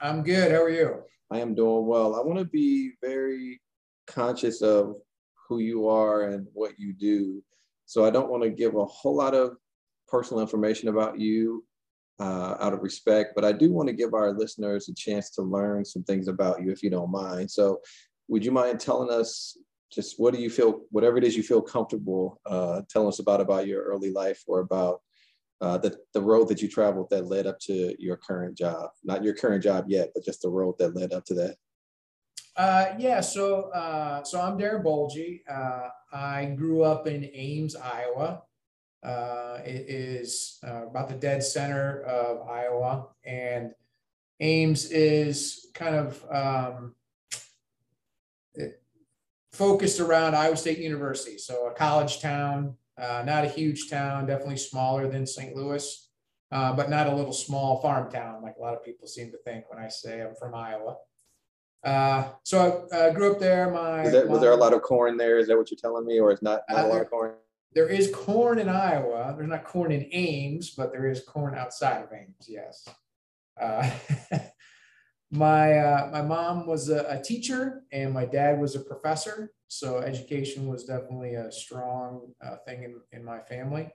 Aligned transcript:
I'm 0.01 0.25
good. 0.25 0.51
How 0.51 0.61
are 0.61 0.71
you? 0.71 1.05
I 1.31 1.39
am 1.39 1.55
doing 1.55 1.87
well. 1.87 2.17
I 2.17 2.21
want 2.21 2.41
to 2.41 2.45
be 2.45 2.95
very 3.01 3.61
conscious 4.09 4.61
of 4.61 4.97
who 5.49 5.61
you 5.61 5.89
are 5.89 6.31
and 6.31 6.49
what 6.53 6.73
you 6.81 6.93
do. 6.93 7.45
So 7.87 8.05
I 8.05 8.11
don't 8.11 8.29
want 8.29 8.43
to 8.43 8.51
give 8.51 8.75
a 8.75 8.85
whole 8.87 9.15
lot 9.15 9.37
of 9.37 9.53
personal 10.09 10.41
information 10.41 10.89
about 10.89 11.21
you 11.21 11.65
uh, 12.19 12.57
out 12.59 12.75
of 12.75 12.83
respect, 12.83 13.35
but 13.37 13.45
I 13.45 13.53
do 13.53 13.73
want 13.73 13.87
to 13.87 13.95
give 13.95 14.15
our 14.15 14.33
listeners 14.33 14.89
a 14.89 14.95
chance 14.95 15.31
to 15.37 15.43
learn 15.43 15.85
some 15.85 16.03
things 16.03 16.27
about 16.27 16.61
you 16.61 16.73
if 16.73 16.83
you 16.83 16.91
don't 16.91 17.13
mind. 17.13 17.53
So 17.53 17.79
would 18.27 18.45
you 18.45 18.51
mind 18.51 18.81
telling 18.81 19.13
us 19.13 19.57
just 19.93 20.19
what 20.19 20.35
do 20.35 20.41
you 20.41 20.51
feel, 20.51 20.81
whatever 20.91 21.19
it 21.19 21.25
is 21.25 21.37
you 21.37 21.45
feel 21.45 21.63
comfortable 21.63 22.41
uh, 22.47 22.81
telling 22.91 23.07
us 23.07 23.21
about 23.21 23.41
about 23.41 23.69
your 23.69 23.85
early 23.85 24.11
life 24.11 24.43
or 24.49 24.59
about 24.59 25.03
uh, 25.61 25.79
the, 25.79 25.97
the 26.15 26.21
road 26.21 26.49
that 26.49 26.63
you 26.63 26.69
traveled 26.69 27.11
that 27.11 27.27
led 27.27 27.47
up 27.47 27.59
to 27.61 27.95
your 27.99 28.17
current 28.17 28.57
job? 28.57 28.91
Not 29.05 29.25
your 29.25 29.35
current 29.35 29.63
job 29.63 29.87
yet, 29.89 30.11
but 30.15 30.25
just 30.25 30.43
the 30.43 30.49
road 30.49 30.77
that 30.79 30.95
led 30.95 31.13
up 31.13 31.25
to 31.27 31.35
that. 31.35 31.57
Uh, 32.57 32.95
yeah, 32.99 33.21
so 33.21 33.71
uh, 33.71 34.25
so 34.25 34.41
I'm 34.41 34.59
Darren 34.59 34.83
Bolge. 34.83 35.41
Uh, 35.49 35.89
I 36.13 36.47
grew 36.57 36.83
up 36.83 37.07
in 37.07 37.31
Ames, 37.33 37.77
Iowa. 37.77 38.43
Uh, 39.01 39.59
it 39.65 39.89
is 39.89 40.59
uh, 40.67 40.89
about 40.89 41.09
the 41.09 41.15
dead 41.15 41.45
center 41.45 42.01
of 42.03 42.49
Iowa, 42.49 43.07
and 43.25 43.71
Ames 44.41 44.91
is 44.91 45.69
kind 45.73 45.95
of 45.95 46.25
um, 46.33 46.95
focused 49.53 50.01
around 50.01 50.35
Iowa 50.35 50.57
State 50.57 50.79
University, 50.79 51.39
so 51.39 51.69
a 51.69 51.75
college 51.75 52.21
town. 52.21 52.77
Uh, 52.99 53.23
not 53.25 53.45
a 53.45 53.49
huge 53.49 53.89
town, 53.89 54.27
definitely 54.27 54.57
smaller 54.57 55.09
than 55.09 55.27
St. 55.27 55.55
Louis, 55.55 56.11
uh, 56.51 56.73
but 56.73 56.91
not 56.91 57.07
a 57.07 57.15
little 57.15 57.33
small 57.33 57.81
farm 57.81 58.11
town 58.11 58.43
like 58.43 58.57
a 58.59 58.61
lot 58.61 58.75
of 58.75 58.85
people 58.85 59.07
seem 59.07 59.31
to 59.31 59.39
think 59.39 59.65
when 59.71 59.83
I 59.83 59.89
say 59.89 60.21
I'm 60.21 60.35
from 60.35 60.55
Iowa. 60.55 60.97
Uh, 61.85 62.29
so 62.43 62.89
I 62.93 62.97
uh, 62.97 63.13
grew 63.13 63.33
up 63.33 63.39
there. 63.39 63.71
My 63.71 64.09
that, 64.09 64.29
was 64.29 64.41
there 64.41 64.51
a 64.51 64.57
lot 64.57 64.75
of 64.75 64.83
corn 64.83 65.17
there? 65.17 65.39
Is 65.39 65.47
that 65.47 65.57
what 65.57 65.71
you're 65.71 65.79
telling 65.79 66.05
me, 66.05 66.19
or 66.19 66.33
is 66.33 66.43
not, 66.43 66.63
not 66.69 66.87
a 66.87 66.89
lot 66.89 67.01
of 67.01 67.09
corn? 67.09 67.35
There 67.73 67.89
is 67.89 68.11
corn 68.13 68.59
in 68.59 68.69
Iowa. 68.69 69.35
There's 69.37 69.49
not 69.49 69.65
corn 69.65 69.93
in 69.93 70.09
Ames, 70.11 70.71
but 70.71 70.91
there 70.91 71.07
is 71.09 71.21
corn 71.21 71.55
outside 71.55 72.03
of 72.03 72.13
Ames. 72.13 72.49
Yes. 72.49 72.89
My 75.31 75.79
uh, 75.79 76.11
my 76.11 76.23
mom 76.23 76.67
was 76.67 76.89
a, 76.89 77.05
a, 77.09 77.23
teacher 77.23 77.83
and 77.93 78.15
my 78.15 78.25
dad 78.25 78.59
was 78.59 78.75
a 78.75 78.81
professor. 78.81 79.53
So 79.69 79.99
education 79.99 80.67
was 80.67 80.85
definitely 80.85 81.35
a 81.35 81.53
strong 81.53 82.33
uh, 82.43 82.57
thing 82.67 82.85
in, 82.85 83.01
in 83.13 83.25
my 83.25 83.41
family. 83.41 83.91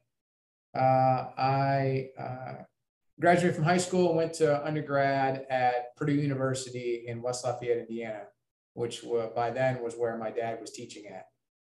Uh, 0.75 1.29
i 1.37 2.09
uh, 2.19 2.53
graduated 3.19 3.55
from 3.55 3.63
high 3.63 3.77
school 3.77 4.15
went 4.15 4.33
to 4.33 4.65
undergrad 4.65 5.45
at 5.49 5.95
purdue 5.95 6.13
university 6.13 7.05
in 7.07 7.21
west 7.21 7.45
lafayette 7.45 7.77
indiana 7.77 8.23
which 8.73 9.03
by 9.35 9.51
then 9.51 9.81
was 9.81 9.95
where 9.95 10.17
my 10.17 10.31
dad 10.31 10.59
was 10.59 10.71
teaching 10.71 11.05
at. 11.07 11.27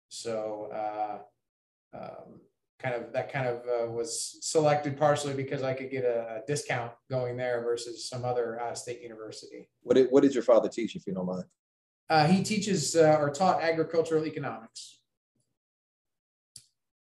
So 0.10 0.70
uh, 0.74 1.98
um, 1.98 2.42
kind 2.80 2.96
of 2.96 3.14
that 3.14 3.32
kind 3.32 3.48
of 3.48 3.58
uh, 3.68 3.92
was 3.92 4.38
selected 4.42 4.98
partially 4.98 5.34
because 5.34 5.64
I 5.64 5.74
could 5.74 5.90
get 5.90 6.04
a, 6.04 6.42
a 6.42 6.42
discount 6.48 6.92
going 7.10 7.38
there 7.38 7.62
versus 7.64 8.10
some 8.10 8.26
other 8.26 8.60
out 8.60 8.72
of 8.72 8.78
state 8.78 9.02
university. 9.02 9.70
What 9.82 9.96
did, 9.96 10.08
what 10.10 10.24
did 10.24 10.34
your 10.34 10.44
father 10.44 10.70
teach, 10.70 10.96
if 10.96 11.08
you 11.08 11.14
don't 11.14 11.26
mind? 11.26 11.46
Uh, 12.10 12.28
he 12.28 12.44
teaches 12.44 12.96
uh, 12.96 13.18
or 13.20 13.30
taught 13.30 13.62
agricultural 13.62 14.26
economics. 14.26 15.00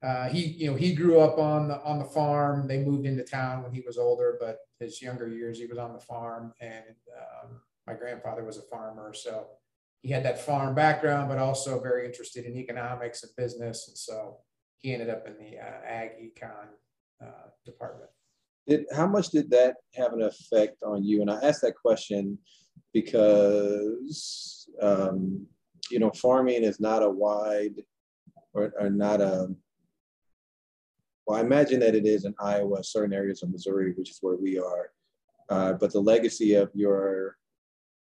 Uh, 0.02 0.28
he, 0.28 0.46
you 0.46 0.70
know, 0.70 0.76
he 0.76 0.94
grew 0.94 1.20
up 1.20 1.38
on 1.38 1.68
the 1.68 1.80
on 1.82 1.98
the 1.98 2.04
farm. 2.04 2.66
They 2.66 2.78
moved 2.78 3.06
into 3.06 3.22
town 3.22 3.62
when 3.62 3.72
he 3.72 3.82
was 3.86 3.98
older, 3.98 4.38
but 4.40 4.58
his 4.78 5.00
younger 5.00 5.28
years 5.28 5.58
he 5.58 5.66
was 5.66 5.78
on 5.78 5.92
the 5.92 6.00
farm. 6.00 6.54
And 6.60 6.96
um, 7.16 7.60
my 7.86 7.94
grandfather 7.94 8.42
was 8.42 8.56
a 8.56 8.62
farmer, 8.62 9.12
so 9.12 9.46
he 10.02 10.10
had 10.10 10.24
that 10.24 10.40
farm 10.40 10.74
background, 10.74 11.28
but 11.28 11.38
also 11.38 11.80
very 11.80 12.06
interested 12.06 12.46
in 12.46 12.56
economics 12.56 13.22
and 13.22 13.32
business. 13.36 13.88
And 13.88 13.96
so 13.96 14.38
he 14.82 14.92
ended 14.92 15.10
up 15.10 15.26
in 15.26 15.34
the 15.34 15.58
uh, 15.58 15.86
ag 15.86 16.10
econ 16.20 16.68
uh, 17.22 17.48
department. 17.64 18.10
Did, 18.66 18.86
how 18.94 19.06
much 19.06 19.28
did 19.28 19.50
that 19.50 19.76
have 19.94 20.12
an 20.12 20.22
effect 20.22 20.82
on 20.82 21.04
you? 21.04 21.22
And 21.22 21.30
I 21.30 21.38
asked 21.42 21.62
that 21.62 21.74
question 21.74 22.38
because 22.92 24.68
um, 24.80 25.46
you 25.90 25.98
know 25.98 26.10
farming 26.10 26.62
is 26.62 26.80
not 26.80 27.02
a 27.02 27.10
wide 27.10 27.82
or, 28.52 28.72
or 28.78 28.90
not 28.90 29.20
a 29.20 29.48
well, 31.26 31.38
I 31.38 31.42
imagine 31.42 31.78
that 31.80 31.94
it 31.94 32.06
is 32.06 32.24
in 32.24 32.34
Iowa, 32.40 32.82
certain 32.82 33.12
areas 33.12 33.42
of 33.42 33.50
Missouri, 33.50 33.92
which 33.96 34.10
is 34.10 34.18
where 34.20 34.34
we 34.34 34.58
are. 34.58 34.90
Uh, 35.48 35.74
but 35.74 35.92
the 35.92 36.00
legacy 36.00 36.54
of 36.54 36.70
your 36.74 37.36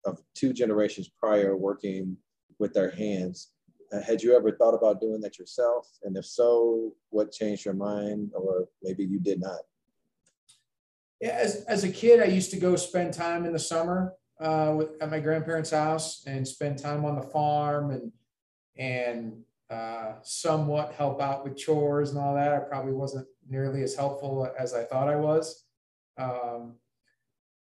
of 0.05 0.19
two 0.35 0.51
generations 0.51 1.09
prior 1.17 1.55
working 1.55 2.17
with 2.59 2.73
their 2.73 2.91
hands 2.91 3.52
had 4.01 4.21
you 4.21 4.35
ever 4.35 4.51
thought 4.51 4.73
about 4.73 5.01
doing 5.01 5.21
that 5.21 5.37
yourself? 5.37 5.87
And 6.03 6.17
if 6.17 6.25
so, 6.25 6.93
what 7.09 7.31
changed 7.31 7.65
your 7.65 7.73
mind, 7.73 8.31
or 8.33 8.67
maybe 8.81 9.03
you 9.03 9.19
did 9.19 9.39
not? 9.39 9.59
Yeah, 11.21 11.37
as, 11.41 11.63
as 11.65 11.83
a 11.83 11.89
kid, 11.89 12.19
I 12.19 12.25
used 12.25 12.51
to 12.51 12.57
go 12.57 12.75
spend 12.75 13.13
time 13.13 13.45
in 13.45 13.53
the 13.53 13.59
summer 13.59 14.13
uh, 14.39 14.73
with, 14.75 15.01
at 15.01 15.09
my 15.09 15.19
grandparents' 15.19 15.71
house 15.71 16.23
and 16.25 16.47
spend 16.47 16.79
time 16.79 17.05
on 17.05 17.15
the 17.15 17.21
farm 17.21 17.91
and 17.91 18.11
and 18.75 19.43
uh, 19.69 20.13
somewhat 20.23 20.93
help 20.93 21.21
out 21.21 21.43
with 21.43 21.55
chores 21.55 22.09
and 22.09 22.19
all 22.19 22.35
that. 22.35 22.53
I 22.53 22.59
probably 22.59 22.93
wasn't 22.93 23.27
nearly 23.47 23.83
as 23.83 23.95
helpful 23.95 24.51
as 24.57 24.73
I 24.73 24.83
thought 24.83 25.09
I 25.09 25.15
was. 25.15 25.65
Um, 26.17 26.75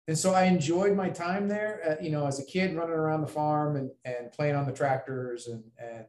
and 0.07 0.17
so 0.17 0.33
I 0.33 0.43
enjoyed 0.43 0.95
my 0.95 1.09
time 1.09 1.47
there, 1.47 1.81
uh, 1.87 2.03
you 2.03 2.11
know, 2.11 2.25
as 2.25 2.39
a 2.39 2.45
kid 2.45 2.75
running 2.75 2.95
around 2.95 3.21
the 3.21 3.27
farm 3.27 3.75
and, 3.75 3.91
and 4.03 4.31
playing 4.31 4.55
on 4.55 4.65
the 4.65 4.71
tractors 4.71 5.47
and, 5.47 5.63
and 5.77 6.05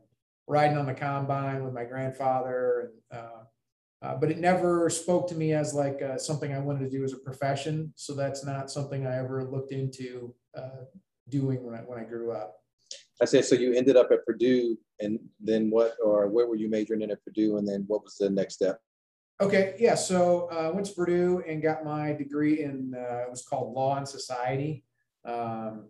riding 0.47 0.79
on 0.79 0.87
the 0.87 0.95
combine 0.95 1.63
with 1.63 1.75
my 1.75 1.85
grandfather. 1.85 2.93
And, 3.11 3.21
uh, 3.21 4.07
uh, 4.07 4.17
but 4.17 4.31
it 4.31 4.39
never 4.39 4.89
spoke 4.91 5.29
to 5.29 5.35
me 5.35 5.53
as 5.53 5.75
like 5.75 6.01
uh, 6.03 6.19
something 6.19 6.53
I 6.53 6.59
wanted 6.59 6.81
to 6.81 6.91
do 6.91 7.05
as 7.05 7.13
a 7.13 7.19
profession. 7.19 7.93
So 7.95 8.15
that's 8.15 8.45
not 8.45 8.71
something 8.71 9.07
I 9.07 9.19
ever 9.19 9.45
looked 9.45 9.73
into 9.73 10.35
uh, 10.57 10.85
doing 11.29 11.63
when 11.63 11.75
I, 11.75 11.79
when 11.79 11.99
I 11.99 12.05
grew 12.05 12.33
up. 12.33 12.57
I 13.21 13.25
said, 13.27 13.45
so 13.45 13.55
you 13.55 13.73
ended 13.75 13.97
up 13.97 14.11
at 14.11 14.25
Purdue 14.27 14.77
and 15.01 15.21
then 15.39 15.71
what, 15.71 15.95
or 16.03 16.29
where 16.29 16.47
were 16.47 16.57
you 16.57 16.69
majoring 16.69 17.03
in 17.03 17.11
at 17.11 17.23
Purdue? 17.23 17.59
And 17.59 17.69
then 17.69 17.85
what 17.87 18.03
was 18.03 18.17
the 18.17 18.31
next 18.31 18.55
step? 18.55 18.81
Okay, 19.41 19.75
yeah. 19.79 19.95
So 19.95 20.49
I 20.53 20.67
uh, 20.67 20.73
went 20.73 20.87
to 20.87 20.93
Purdue 20.93 21.43
and 21.49 21.63
got 21.63 21.85
my 21.85 22.13
degree 22.13 22.63
in 22.63 22.95
uh, 22.97 23.25
it 23.27 23.31
was 23.31 23.43
called 23.43 23.75
Law 23.75 23.97
and 23.97 24.07
Society, 24.07 24.85
um, 25.25 25.89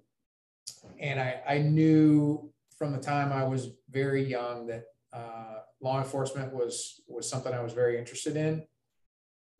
and 0.98 1.20
I, 1.20 1.42
I 1.46 1.58
knew 1.58 2.50
from 2.78 2.92
the 2.92 2.98
time 2.98 3.32
I 3.32 3.44
was 3.44 3.70
very 3.90 4.24
young 4.24 4.66
that 4.68 4.84
uh, 5.12 5.58
law 5.80 5.98
enforcement 5.98 6.54
was 6.54 7.02
was 7.06 7.28
something 7.28 7.52
I 7.52 7.62
was 7.62 7.74
very 7.74 7.98
interested 7.98 8.36
in, 8.36 8.64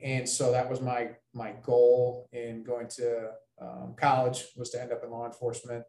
and 0.01 0.27
so 0.27 0.53
that 0.53 0.71
was 0.71 0.81
my 0.81 1.11
my 1.35 1.53
goal 1.63 2.29
in 2.33 2.63
going 2.63 2.89
to 2.97 3.33
um, 3.61 3.95
college 3.97 4.47
was 4.57 4.71
to 4.71 4.81
end 4.81 4.93
up 4.93 5.05
in 5.05 5.11
law 5.11 5.27
enforcement. 5.27 5.85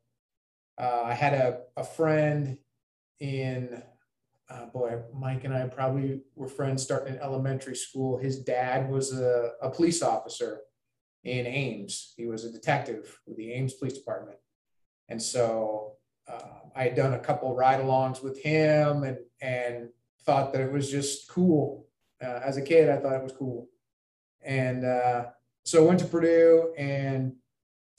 Uh, 0.80 1.04
I 1.04 1.14
had 1.14 1.34
a, 1.34 1.62
a 1.78 1.84
friend 1.84 2.58
in 3.20 3.82
uh, 4.50 4.66
boy, 4.68 5.00
Mike 5.14 5.44
and 5.46 5.54
I 5.54 5.68
probably 5.68 6.22
were 6.36 6.48
friends 6.48 6.84
starting 6.84 7.16
in 7.16 7.22
elementary 7.22 7.76
school. 7.76 8.18
His 8.18 8.40
dad 8.40 8.90
was 8.90 9.14
a, 9.14 9.52
a 9.62 9.70
police 9.70 10.02
officer 10.02 10.60
in 11.24 11.48
Ames. 11.48 12.14
He 12.18 12.26
was 12.26 12.44
a 12.44 12.52
detective 12.52 13.20
with 13.26 13.38
the 13.38 13.54
Ames 13.54 13.74
Police 13.74 13.94
Department. 13.94 14.38
And 15.10 15.22
so 15.22 15.94
uh, 16.28 16.60
I 16.76 16.84
had 16.84 16.96
done 16.96 17.14
a 17.14 17.20
couple 17.20 17.56
ride 17.56 17.80
alongs 17.80 18.22
with 18.22 18.42
him 18.42 19.04
and, 19.04 19.18
and 19.42 19.90
thought 20.26 20.52
that 20.54 20.62
it 20.62 20.72
was 20.72 20.92
just 20.92 21.30
cool. 21.30 21.88
Uh, 22.22 22.40
as 22.44 22.58
a 22.58 22.62
kid, 22.62 22.90
I 22.90 22.98
thought 22.98 23.16
it 23.16 23.24
was 23.24 23.34
cool. 23.34 23.68
And 24.42 24.86
uh, 24.86 25.26
so 25.64 25.84
I 25.84 25.88
went 25.88 26.00
to 26.00 26.06
Purdue 26.06 26.74
and 26.78 27.34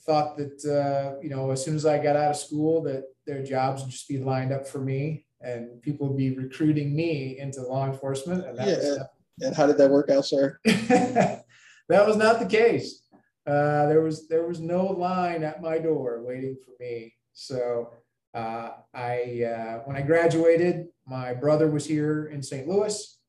thought 0.05 0.37
that, 0.37 0.63
uh, 0.63 1.19
you 1.21 1.29
know, 1.29 1.49
as 1.49 1.63
soon 1.63 1.75
as 1.75 1.85
I 1.85 1.97
got 1.97 2.15
out 2.15 2.31
of 2.31 2.37
school, 2.37 2.83
that 2.83 3.03
their 3.25 3.43
jobs 3.43 3.81
would 3.81 3.91
just 3.91 4.07
be 4.07 4.19
lined 4.19 4.53
up 4.53 4.67
for 4.67 4.79
me 4.79 5.24
and 5.41 5.81
people 5.81 6.13
be 6.13 6.35
recruiting 6.35 6.95
me 6.95 7.37
into 7.39 7.61
law 7.61 7.85
enforcement. 7.85 8.45
And, 8.45 8.57
yeah, 8.57 8.77
was, 8.77 8.99
and 9.41 9.55
how 9.55 9.67
did 9.67 9.77
that 9.77 9.89
work 9.89 10.09
out, 10.09 10.25
sir? 10.25 10.59
that 10.65 11.43
was 11.89 12.17
not 12.17 12.39
the 12.39 12.45
case. 12.45 13.01
Uh, 13.47 13.85
there 13.87 14.01
was 14.01 14.27
there 14.27 14.47
was 14.47 14.59
no 14.59 14.85
line 14.85 15.43
at 15.43 15.61
my 15.61 15.77
door 15.77 16.23
waiting 16.23 16.57
for 16.65 16.71
me. 16.79 17.13
So 17.33 17.91
uh, 18.33 18.71
I 18.93 19.43
uh, 19.43 19.79
when 19.85 19.95
I 19.95 20.01
graduated, 20.01 20.87
my 21.05 21.33
brother 21.33 21.69
was 21.69 21.85
here 21.85 22.27
in 22.27 22.41
St. 22.41 22.67
Louis 22.67 23.19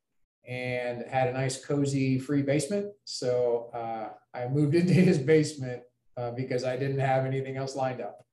and 0.48 1.04
had 1.08 1.28
a 1.28 1.32
nice 1.32 1.62
cozy 1.64 2.18
free 2.18 2.42
basement. 2.42 2.86
So 3.04 3.70
uh, 3.74 4.08
I 4.32 4.48
moved 4.48 4.74
into 4.80 4.94
his 4.94 5.18
basement 5.18 5.82
uh, 6.16 6.30
because 6.30 6.64
I 6.64 6.76
didn't 6.76 7.00
have 7.00 7.26
anything 7.26 7.56
else 7.56 7.76
lined 7.76 8.00
up. 8.00 8.25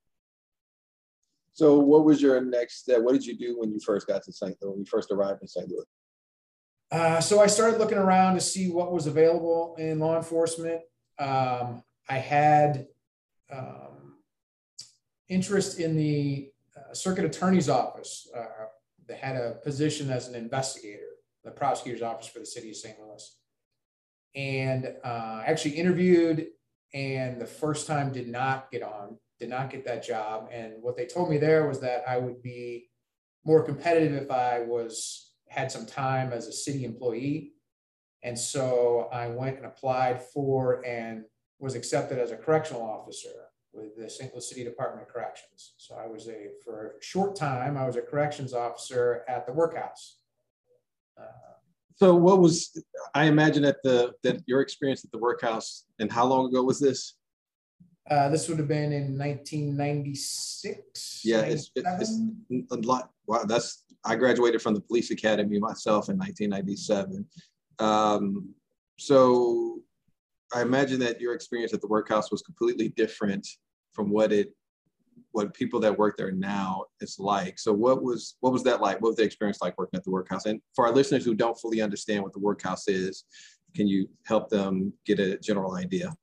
So, 1.53 1.77
what 1.77 2.03
was 2.03 2.21
your 2.21 2.41
next 2.41 2.79
step? 2.79 3.01
What 3.01 3.13
did 3.13 3.25
you 3.25 3.37
do 3.37 3.59
when 3.59 3.71
you 3.71 3.79
first 3.79 4.07
got 4.07 4.23
to 4.23 4.33
St. 4.33 4.55
Louis? 4.61 4.71
When 4.71 4.79
you 4.79 4.85
first 4.85 5.11
arrived 5.11 5.41
in 5.41 5.47
St. 5.47 5.69
Louis? 5.69 5.85
Uh, 6.91 7.21
so 7.21 7.41
I 7.41 7.47
started 7.47 7.79
looking 7.79 7.97
around 7.97 8.35
to 8.35 8.41
see 8.41 8.69
what 8.69 8.91
was 8.91 9.07
available 9.07 9.75
in 9.79 9.99
law 9.99 10.15
enforcement. 10.17 10.81
Um, 11.19 11.83
I 12.09 12.17
had 12.17 12.87
um, 13.51 14.17
interest 15.29 15.79
in 15.79 15.95
the 15.95 16.51
uh, 16.75 16.93
circuit 16.93 17.25
attorney's 17.25 17.69
office. 17.69 18.27
Uh, 18.35 18.45
they 19.07 19.15
had 19.15 19.35
a 19.35 19.59
position 19.63 20.09
as 20.09 20.27
an 20.27 20.35
investigator, 20.35 21.09
the 21.43 21.51
prosecutor's 21.51 22.01
office 22.01 22.27
for 22.27 22.39
the 22.39 22.45
city 22.45 22.69
of 22.69 22.75
St. 22.75 22.95
Louis, 22.99 23.37
and 24.35 24.93
uh, 25.03 25.43
actually 25.45 25.75
interviewed. 25.75 26.47
And 26.93 27.41
the 27.41 27.47
first 27.47 27.87
time 27.87 28.11
did 28.11 28.27
not 28.27 28.71
get 28.71 28.83
on 28.83 29.17
did 29.43 29.49
not 29.49 29.69
get 29.69 29.83
that 29.83 30.05
job. 30.05 30.47
And 30.53 30.81
what 30.81 30.95
they 30.95 31.05
told 31.05 31.29
me 31.29 31.37
there 31.37 31.67
was 31.67 31.81
that 31.81 32.05
I 32.07 32.17
would 32.17 32.41
be 32.41 32.89
more 33.43 33.61
competitive 33.61 34.13
if 34.13 34.31
I 34.31 34.61
was 34.61 35.33
had 35.49 35.69
some 35.69 35.85
time 35.85 36.31
as 36.31 36.47
a 36.47 36.53
city 36.53 36.85
employee. 36.85 37.51
And 38.23 38.39
so 38.39 39.09
I 39.11 39.27
went 39.27 39.57
and 39.57 39.65
applied 39.65 40.23
for 40.23 40.85
and 40.85 41.25
was 41.59 41.75
accepted 41.75 42.19
as 42.19 42.31
a 42.31 42.37
correctional 42.37 42.83
officer 42.83 43.49
with 43.73 43.97
the 43.97 44.09
St. 44.09 44.31
Louis 44.33 44.47
City 44.47 44.63
Department 44.63 45.05
of 45.05 45.13
Corrections. 45.13 45.73
So 45.75 45.95
I 45.95 46.07
was 46.07 46.29
a, 46.29 46.51
for 46.63 46.95
a 46.97 47.03
short 47.03 47.35
time, 47.35 47.75
I 47.75 47.85
was 47.85 47.97
a 47.97 48.01
corrections 48.01 48.53
officer 48.53 49.25
at 49.27 49.45
the 49.45 49.51
workhouse. 49.51 50.19
Uh, 51.19 51.25
so 51.95 52.15
what 52.15 52.39
was, 52.39 52.81
I 53.13 53.25
imagine 53.25 53.63
that 53.63 53.83
the, 53.83 54.13
that 54.23 54.41
your 54.45 54.61
experience 54.61 55.03
at 55.03 55.11
the 55.11 55.17
workhouse 55.17 55.83
and 55.99 56.09
how 56.09 56.25
long 56.25 56.45
ago 56.45 56.63
was 56.63 56.79
this? 56.79 57.15
Uh, 58.09 58.29
this 58.29 58.49
would 58.49 58.57
have 58.59 58.67
been 58.67 58.91
in 58.91 59.17
1996. 59.17 61.21
Yeah, 61.23 61.41
it's, 61.41 61.71
it's, 61.75 62.19
a 62.71 62.77
lot. 62.77 63.11
Wow, 63.27 63.43
that's 63.45 63.85
I 64.03 64.15
graduated 64.17 64.61
from 64.61 64.73
the 64.73 64.81
police 64.81 65.11
academy 65.11 65.59
myself 65.59 66.09
in 66.09 66.17
1997. 66.17 67.25
Um, 67.79 68.53
so 68.99 69.79
I 70.53 70.61
imagine 70.61 70.99
that 70.99 71.21
your 71.21 71.33
experience 71.33 71.73
at 71.73 71.79
the 71.79 71.87
workhouse 71.87 72.29
was 72.29 72.41
completely 72.41 72.89
different 72.89 73.47
from 73.93 74.09
what 74.09 74.33
it 74.33 74.53
what 75.31 75.53
people 75.53 75.79
that 75.79 75.97
work 75.97 76.15
there 76.15 76.31
now 76.31 76.83
is 77.01 77.17
like. 77.17 77.57
So 77.57 77.73
what 77.73 78.03
was 78.03 78.35
what 78.41 78.53
was 78.53 78.61
that 78.63 78.81
like? 78.81 79.01
What 79.01 79.09
was 79.09 79.15
the 79.15 79.23
experience 79.23 79.59
like 79.61 79.77
working 79.77 79.97
at 79.97 80.03
the 80.03 80.11
workhouse? 80.11 80.45
And 80.45 80.61
for 80.75 80.85
our 80.85 80.93
listeners 80.93 81.23
who 81.23 81.33
don't 81.33 81.57
fully 81.57 81.81
understand 81.81 82.21
what 82.21 82.33
the 82.33 82.39
workhouse 82.39 82.87
is, 82.87 83.23
can 83.73 83.87
you 83.87 84.07
help 84.25 84.49
them 84.49 84.93
get 85.05 85.19
a 85.19 85.39
general 85.39 85.75
idea? 85.75 86.13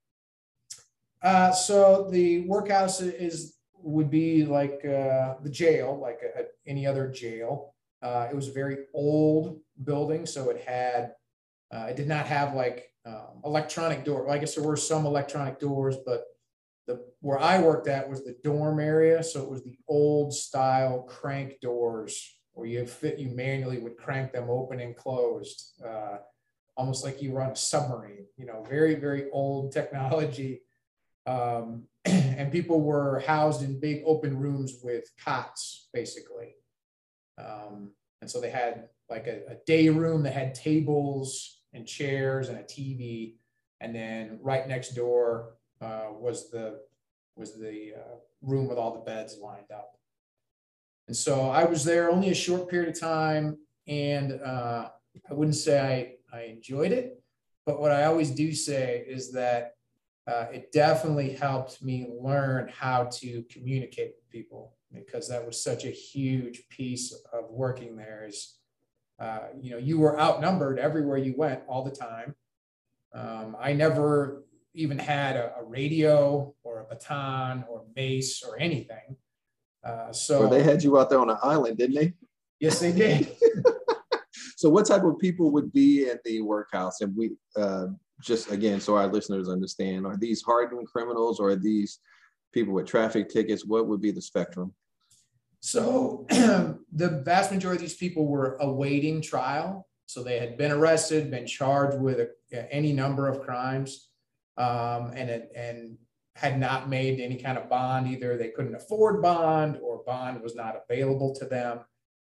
Uh, 1.23 1.53
so 1.53 2.09
the 2.11 2.41
workhouse 2.47 3.01
is 3.01 3.57
would 3.83 4.11
be 4.11 4.45
like 4.45 4.85
uh, 4.85 5.35
the 5.43 5.51
jail, 5.51 5.99
like 6.01 6.21
a, 6.23 6.41
a, 6.41 6.45
any 6.67 6.87
other 6.87 7.09
jail. 7.09 7.75
Uh, 8.03 8.29
it 8.31 8.35
was 8.35 8.49
a 8.49 8.53
very 8.53 8.79
old 8.95 9.61
building, 9.85 10.27
so 10.27 10.51
it 10.51 10.63
had 10.67 11.13
uh, 11.73 11.87
it 11.89 11.97
did 11.97 12.09
not 12.09 12.27
have 12.27 12.55
like 12.55 12.91
um, 13.07 13.41
electronic 13.45 14.05
door. 14.05 14.25
Well, 14.25 14.35
I 14.35 14.39
guess 14.39 14.55
there 14.55 14.65
were 14.65 14.77
some 14.77 15.07
electronic 15.07 15.61
doors, 15.61 15.97
but 16.05 16.25
the 16.87 17.05
where 17.21 17.39
I 17.39 17.61
worked 17.61 17.89
at 17.89 18.09
was 18.09 18.25
the 18.25 18.37
dorm 18.43 18.81
area, 18.81 19.23
so 19.23 19.43
it 19.43 19.51
was 19.51 19.63
the 19.63 19.79
old 19.89 20.33
style 20.33 21.03
crank 21.03 21.61
doors 21.61 22.37
where 22.53 22.67
you 22.67 22.85
fit 22.87 23.19
you 23.19 23.29
manually 23.29 23.79
would 23.79 23.97
crank 23.97 24.33
them 24.33 24.49
open 24.51 24.81
and 24.81 24.97
closed, 24.97 25.81
uh, 25.87 26.17
almost 26.77 27.05
like 27.05 27.23
you 27.23 27.33
were 27.33 27.43
on 27.43 27.51
a 27.51 27.57
submarine. 27.57 28.27
You 28.37 28.47
know, 28.47 28.65
very 28.69 28.95
very 28.95 29.31
old 29.31 29.73
technology 29.81 30.63
um, 31.31 31.85
and 32.05 32.51
people 32.51 32.81
were 32.81 33.21
housed 33.21 33.63
in 33.63 33.79
big 33.79 34.03
open 34.05 34.37
rooms 34.37 34.79
with 34.83 35.05
cots, 35.23 35.89
basically. 35.93 36.57
Um, 37.39 37.93
and 38.21 38.31
so 38.31 38.41
they 38.41 38.51
had 38.51 38.89
like 39.09 39.27
a, 39.27 39.53
a, 39.53 39.57
day 39.67 39.89
room 39.89 40.23
that 40.25 40.35
had 40.35 40.55
tables 40.55 41.61
and 41.73 41.87
chairs 41.87 42.49
and 42.49 42.59
a 42.59 42.63
TV. 42.63 43.35
And 43.81 43.95
then 43.95 44.39
right 44.43 44.69
next 44.69 44.91
door 44.91 45.55
uh, 45.81 46.09
was 46.11 46.51
the 46.51 46.81
was 47.37 47.59
the 47.59 47.93
uh, 47.97 48.17
room 48.43 48.69
with 48.69 48.77
all 48.77 48.93
the 48.93 49.01
beds 49.01 49.39
lined 49.41 49.71
up. 49.73 49.97
And 51.09 51.17
so 51.17 51.49
I 51.49 51.65
was 51.65 51.85
there 51.85 52.11
only 52.11 52.31
a 52.31 52.35
short 52.35 52.69
period 52.69 52.95
of 52.95 53.01
time, 53.01 53.59
and 53.89 54.33
uh, 54.33 54.91
I 55.29 55.35
wouldn't 55.35 55.57
say 55.57 56.19
I, 56.33 56.37
I 56.37 56.43
enjoyed 56.43 56.93
it, 56.93 57.23
but 57.65 57.81
what 57.81 57.91
I 57.91 58.05
always 58.05 58.31
do 58.31 58.53
say 58.53 59.05
is 59.09 59.33
that 59.33 59.77
uh, 60.27 60.47
it 60.53 60.73
definitely 60.73 61.31
helped 61.31 61.83
me 61.83 62.07
learn 62.21 62.69
how 62.69 63.05
to 63.05 63.43
communicate 63.51 64.13
with 64.17 64.31
people 64.31 64.75
because 64.93 65.29
that 65.29 65.45
was 65.45 65.63
such 65.63 65.85
a 65.85 65.91
huge 65.91 66.69
piece 66.69 67.13
of 67.33 67.45
working 67.51 67.97
there 67.97 68.27
is 68.27 68.57
uh, 69.19 69.49
you 69.61 69.71
know 69.71 69.79
you 69.79 69.99
were 69.99 70.19
outnumbered 70.19 70.79
everywhere 70.79 71.19
you 71.19 71.35
went 71.37 71.63
all 71.69 71.85
the 71.85 71.91
time. 71.91 72.35
Um, 73.13 73.57
i 73.59 73.73
never 73.73 74.45
even 74.73 74.99
had 74.99 75.35
a, 75.35 75.53
a, 75.59 75.65
radio 75.65 76.55
or 76.63 76.83
a 76.83 76.85
baton 76.85 77.65
or 77.69 77.83
mace 77.97 78.41
or 78.45 78.57
anything. 78.61 79.17
Uh, 79.83 80.13
so 80.13 80.41
well, 80.41 80.49
they 80.49 80.63
had 80.63 80.81
you 80.85 80.97
out 80.97 81.11
there 81.11 81.19
on 81.19 81.29
an 81.29 81.39
island 81.43 81.77
didn't 81.77 81.97
they? 81.97 82.15
Yes 82.61 82.79
they 82.79 82.93
did. 82.93 83.37
So 84.61 84.69
what 84.69 84.85
type 84.85 85.05
of 85.05 85.19
people 85.19 85.51
would 85.53 85.73
be 85.73 86.11
in 86.11 86.19
the 86.23 86.43
workhouse? 86.43 87.01
And 87.01 87.17
we 87.17 87.31
uh, 87.57 87.87
just 88.21 88.51
again, 88.51 88.81
so 88.81 88.97
our 88.97 89.07
listeners 89.07 89.49
understand, 89.49 90.07
are 90.07 90.17
these 90.17 90.43
hardened 90.43 90.87
criminals 90.87 91.41
or 91.41 91.51
are 91.51 91.57
these 91.57 91.99
people 92.53 92.75
with 92.75 92.87
traffic 92.87 93.29
tickets? 93.29 93.65
What 93.65 93.87
would 93.87 94.01
be 94.01 94.11
the 94.11 94.23
spectrum? 94.23 94.75
So 95.61 96.27
the 96.31 97.23
vast 97.25 97.53
majority 97.53 97.85
of 97.85 97.91
these 97.91 97.99
people 97.99 98.27
were 98.27 98.57
awaiting 98.61 99.21
trial. 99.21 99.87
So 100.07 100.23
they 100.23 100.39
had 100.39 100.57
been 100.57 100.73
arrested, 100.73 101.31
been 101.31 101.47
charged 101.47 102.01
with 102.01 102.29
a, 102.53 102.75
any 102.75 102.93
number 102.93 103.29
of 103.29 103.43
crimes, 103.43 104.09
um, 104.57 105.13
and 105.15 105.31
it, 105.31 105.53
and 105.55 105.99
had 106.35 106.59
not 106.59 106.89
made 106.89 107.21
any 107.21 107.37
kind 107.37 107.57
of 107.57 107.69
bond. 107.69 108.09
Either 108.09 108.37
they 108.37 108.49
couldn't 108.49 108.75
afford 108.75 109.23
bond, 109.23 109.79
or 109.83 110.03
bond 110.05 110.43
was 110.43 110.57
not 110.57 110.83
available 110.89 111.35
to 111.37 111.45
them, 111.45 111.81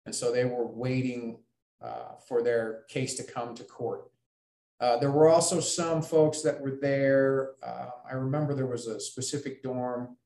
and 0.05 0.15
so 0.15 0.31
they 0.31 0.45
were 0.45 0.65
waiting 0.65 1.39
uh, 1.81 2.13
for 2.25 2.41
their 2.41 2.83
case 2.87 3.15
to 3.15 3.23
come 3.23 3.53
to 3.55 3.63
court. 3.65 4.05
Uh, 4.79 4.97
there 4.97 5.11
were 5.11 5.29
also 5.29 5.59
some 5.59 6.01
folks 6.01 6.41
that 6.41 6.59
were 6.59 6.77
there. 6.81 7.51
Uh, 7.63 7.89
I 8.09 8.13
remember 8.13 8.53
there 8.53 8.65
was 8.65 8.87
a 8.87 8.99
specific 8.99 9.63
dorm 9.63 10.17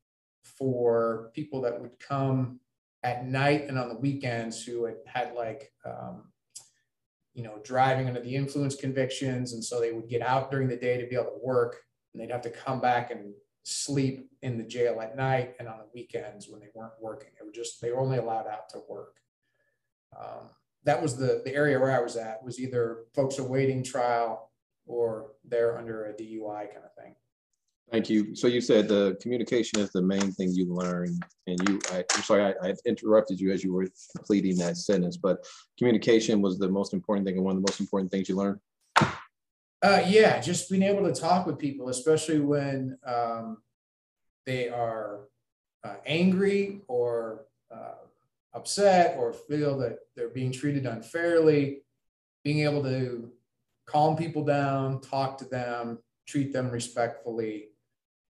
for 0.43 1.31
people 1.33 1.61
that 1.61 1.79
would 1.79 1.99
come 1.99 2.59
at 3.03 3.25
night 3.25 3.65
and 3.67 3.77
on 3.77 3.89
the 3.89 3.97
weekends 3.97 4.63
who 4.63 4.85
had 4.85 4.97
had 5.05 5.33
like, 5.35 5.71
um, 5.85 6.31
you 7.33 7.43
know, 7.43 7.59
driving 7.63 8.07
under 8.07 8.21
the 8.21 8.35
influence 8.35 8.75
convictions. 8.75 9.53
And 9.53 9.63
so 9.63 9.79
they 9.79 9.91
would 9.91 10.09
get 10.09 10.21
out 10.21 10.49
during 10.49 10.67
the 10.67 10.75
day 10.75 10.99
to 10.99 11.07
be 11.07 11.15
able 11.15 11.25
to 11.25 11.39
work 11.43 11.77
and 12.13 12.21
they'd 12.21 12.31
have 12.31 12.41
to 12.41 12.49
come 12.49 12.81
back 12.81 13.11
and 13.11 13.33
sleep 13.63 14.29
in 14.41 14.57
the 14.57 14.63
jail 14.63 15.01
at 15.01 15.15
night 15.15 15.53
and 15.59 15.67
on 15.67 15.77
the 15.77 15.89
weekends 15.93 16.47
when 16.49 16.61
they 16.61 16.69
weren't 16.73 16.93
working. 16.99 17.29
They 17.37 17.45
were 17.45 17.51
just, 17.51 17.79
they 17.81 17.91
were 17.91 17.99
only 17.99 18.17
allowed 18.17 18.47
out 18.47 18.69
to 18.69 18.81
work. 18.89 19.17
Um, 20.17 20.49
that 20.86 21.01
was 21.01 21.17
the, 21.17 21.41
the 21.43 21.53
area 21.53 21.79
where 21.79 21.91
I 21.91 22.01
was 22.01 22.15
at 22.15 22.43
was 22.43 22.60
either 22.60 23.05
folks 23.13 23.39
awaiting 23.39 23.84
trial 23.84 24.51
or 24.86 25.31
they're 25.48 25.77
under 25.77 26.05
a 26.05 26.13
DUI 26.13 26.72
kind 26.74 26.86
of 26.86 26.93
thing. 27.01 27.15
Thank 27.91 28.10
you. 28.10 28.36
So 28.36 28.48
you 28.48 28.60
said 28.60 28.89
the 28.89 29.17
communication 29.22 29.79
is 29.79 29.91
the 29.91 30.01
main 30.01 30.31
thing 30.34 30.51
you 30.51 30.74
learn, 30.74 31.17
and 31.48 31.69
you. 31.69 31.79
I, 31.89 32.03
am 32.15 32.24
sorry, 32.24 32.43
I, 32.43 32.69
I, 32.69 32.74
interrupted 32.86 33.39
you 33.39 33.53
as 33.53 33.63
you 33.63 33.72
were 33.72 33.88
completing 34.13 34.57
that 34.57 34.75
sentence, 34.75 35.15
but 35.15 35.46
communication 35.77 36.41
was 36.41 36.60
the 36.60 36.67
most 36.67 36.93
important 36.93 37.25
thing, 37.25 37.38
and 37.38 37.46
one 37.46 37.55
of 37.55 37.62
the 37.63 37.72
most 37.72 37.79
important 37.79 38.12
things 38.12 38.27
you 38.27 38.36
learned. 38.36 38.60
Uh, 39.81 40.03
yeah, 40.05 40.41
just 40.41 40.69
being 40.69 40.84
able 40.84 41.03
to 41.05 41.17
talk 41.17 41.46
with 41.46 41.57
people, 41.57 41.88
especially 41.88 42.39
when 42.39 42.98
um, 43.05 43.60
they 44.46 44.67
are 44.67 45.22
uh, 45.86 45.96
angry 46.05 46.81
or 46.89 47.46
uh, 47.74 47.93
upset 48.67 49.15
or 49.17 49.31
feel 49.31 49.77
that 49.77 49.97
they're 50.13 50.27
being 50.27 50.51
treated 50.51 50.86
unfairly, 50.86 51.83
being 52.43 52.59
able 52.59 52.83
to 52.83 53.31
calm 53.86 54.17
people 54.17 54.43
down, 54.43 55.00
talk 55.00 55.38
to 55.38 55.45
them, 55.45 55.97
treat 56.27 56.51
them 56.51 56.69
respectfully. 56.69 57.69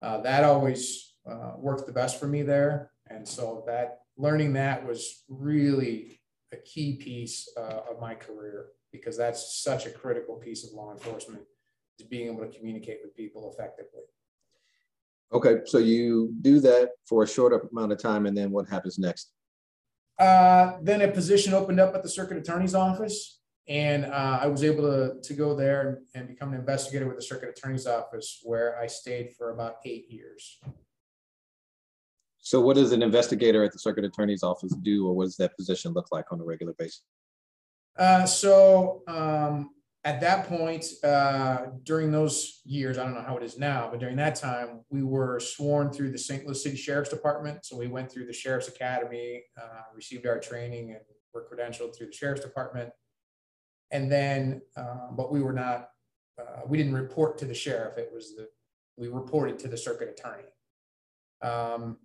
Uh, 0.02 0.22
that 0.22 0.46
always 0.46 1.16
uh, 1.30 1.52
worked 1.58 1.86
the 1.86 1.92
best 1.92 2.18
for 2.18 2.28
me 2.28 2.44
there. 2.44 2.92
And 3.10 3.28
so 3.28 3.66
that 3.68 4.00
learning 4.16 4.54
that 4.54 4.88
was 4.88 5.26
really 5.28 6.22
a 6.54 6.58
key 6.58 6.96
piece 6.96 7.50
uh, 7.58 7.82
of 7.92 8.00
my 8.00 8.16
career 8.16 8.68
because 8.94 9.18
that's 9.18 9.62
such 9.62 9.86
a 9.86 9.92
critical 9.92 10.36
piece 10.36 10.64
of 10.66 10.72
law 10.72 10.94
enforcement 10.94 11.42
is 12.00 12.08
being 12.08 12.28
able 12.28 12.46
to 12.48 12.58
communicate 12.58 13.00
with 13.04 13.14
people 13.18 13.54
effectively. 13.54 14.04
Okay, 15.34 15.58
so 15.66 15.78
you 15.78 16.34
do 16.40 16.62
that 16.62 16.92
for 17.06 17.24
a 17.24 17.28
short 17.28 17.70
amount 17.72 17.92
of 17.92 18.02
time, 18.02 18.26
and 18.26 18.38
then 18.38 18.52
what 18.52 18.70
happens 18.70 18.98
next? 18.98 19.32
Uh, 20.20 20.78
then 20.82 21.02
a 21.02 21.08
position 21.08 21.54
opened 21.54 21.80
up 21.80 21.96
at 21.96 22.04
the 22.04 22.10
circuit 22.10 22.38
attorney's 22.38 22.76
office, 22.76 23.40
and 23.68 24.06
uh, 24.06 24.40
I 24.42 24.48
was 24.48 24.64
able 24.64 24.84
to, 24.84 25.22
to 25.22 25.34
go 25.34 25.56
there 25.56 26.02
and 26.14 26.28
become 26.28 26.54
an 26.54 26.60
investigator 26.60 27.08
with 27.08 27.16
the 27.16 27.22
circuit 27.22 27.50
attorney's 27.50 27.88
office, 27.88 28.40
where 28.44 28.80
I 28.80 28.88
stayed 28.88 29.34
for 29.38 29.52
about 29.52 29.76
eight 29.86 30.10
years. 30.10 30.60
So, 32.40 32.60
what 32.60 32.76
does 32.76 32.92
an 32.92 33.04
investigator 33.04 33.64
at 33.64 33.72
the 33.72 33.80
circuit 33.80 34.04
attorney's 34.04 34.44
office 34.44 34.76
do, 34.82 35.08
or 35.08 35.14
what 35.14 35.26
does 35.26 35.38
that 35.38 35.56
position 35.56 35.94
look 35.94 36.08
like 36.12 36.32
on 36.32 36.40
a 36.40 36.44
regular 36.44 36.74
basis? 36.78 37.04
Uh, 37.98 38.26
so, 38.26 39.04
um, 39.08 39.70
at 40.04 40.20
that 40.22 40.48
point, 40.48 40.86
uh, 41.04 41.68
during 41.84 42.12
those 42.12 42.62
years, 42.66 42.98
I 42.98 43.04
don't 43.04 43.14
know 43.14 43.22
how 43.22 43.38
it 43.38 43.44
is 43.44 43.60
now, 43.60 43.88
but 43.92 44.00
during 44.00 44.16
that 44.16 44.36
time, 44.36 44.82
we 44.90 45.04
were 45.04 45.40
sworn 45.40 45.92
through 45.92 46.12
the 46.12 46.18
St. 46.18 46.46
Louis 46.46 46.62
City 46.62 46.76
Sheriff's 46.76 47.12
Department. 47.12 47.66
So 47.66 47.78
we 47.78 47.88
went 47.88 48.12
through 48.12 48.26
the 48.26 48.34
Sheriff's 48.34 48.68
Academy, 48.68 49.44
uh, 49.62 49.84
received 49.96 50.26
our 50.26 50.40
training, 50.40 50.92
and 50.92 51.02
were 51.34 51.46
credentialed 51.46 51.96
through 51.96 52.08
the 52.08 52.14
Sheriff's 52.14 52.42
Department. 52.42 52.90
And 53.92 54.12
then, 54.12 54.62
uh, 54.76 55.12
but 55.12 55.32
we 55.32 55.42
were 55.42 55.54
not, 55.54 55.90
uh, 56.40 56.62
we 56.66 56.78
didn't 56.78 56.94
report 56.94 57.38
to 57.40 57.46
the 57.46 57.54
sheriff. 57.54 57.98
It 57.98 58.10
was 58.12 58.36
the, 58.36 58.48
we 58.98 59.08
reported 59.08 59.60
to 59.60 59.68
the 59.68 59.78
circuit 59.78 60.10
attorney. 60.10 60.48
Um, 61.44 61.98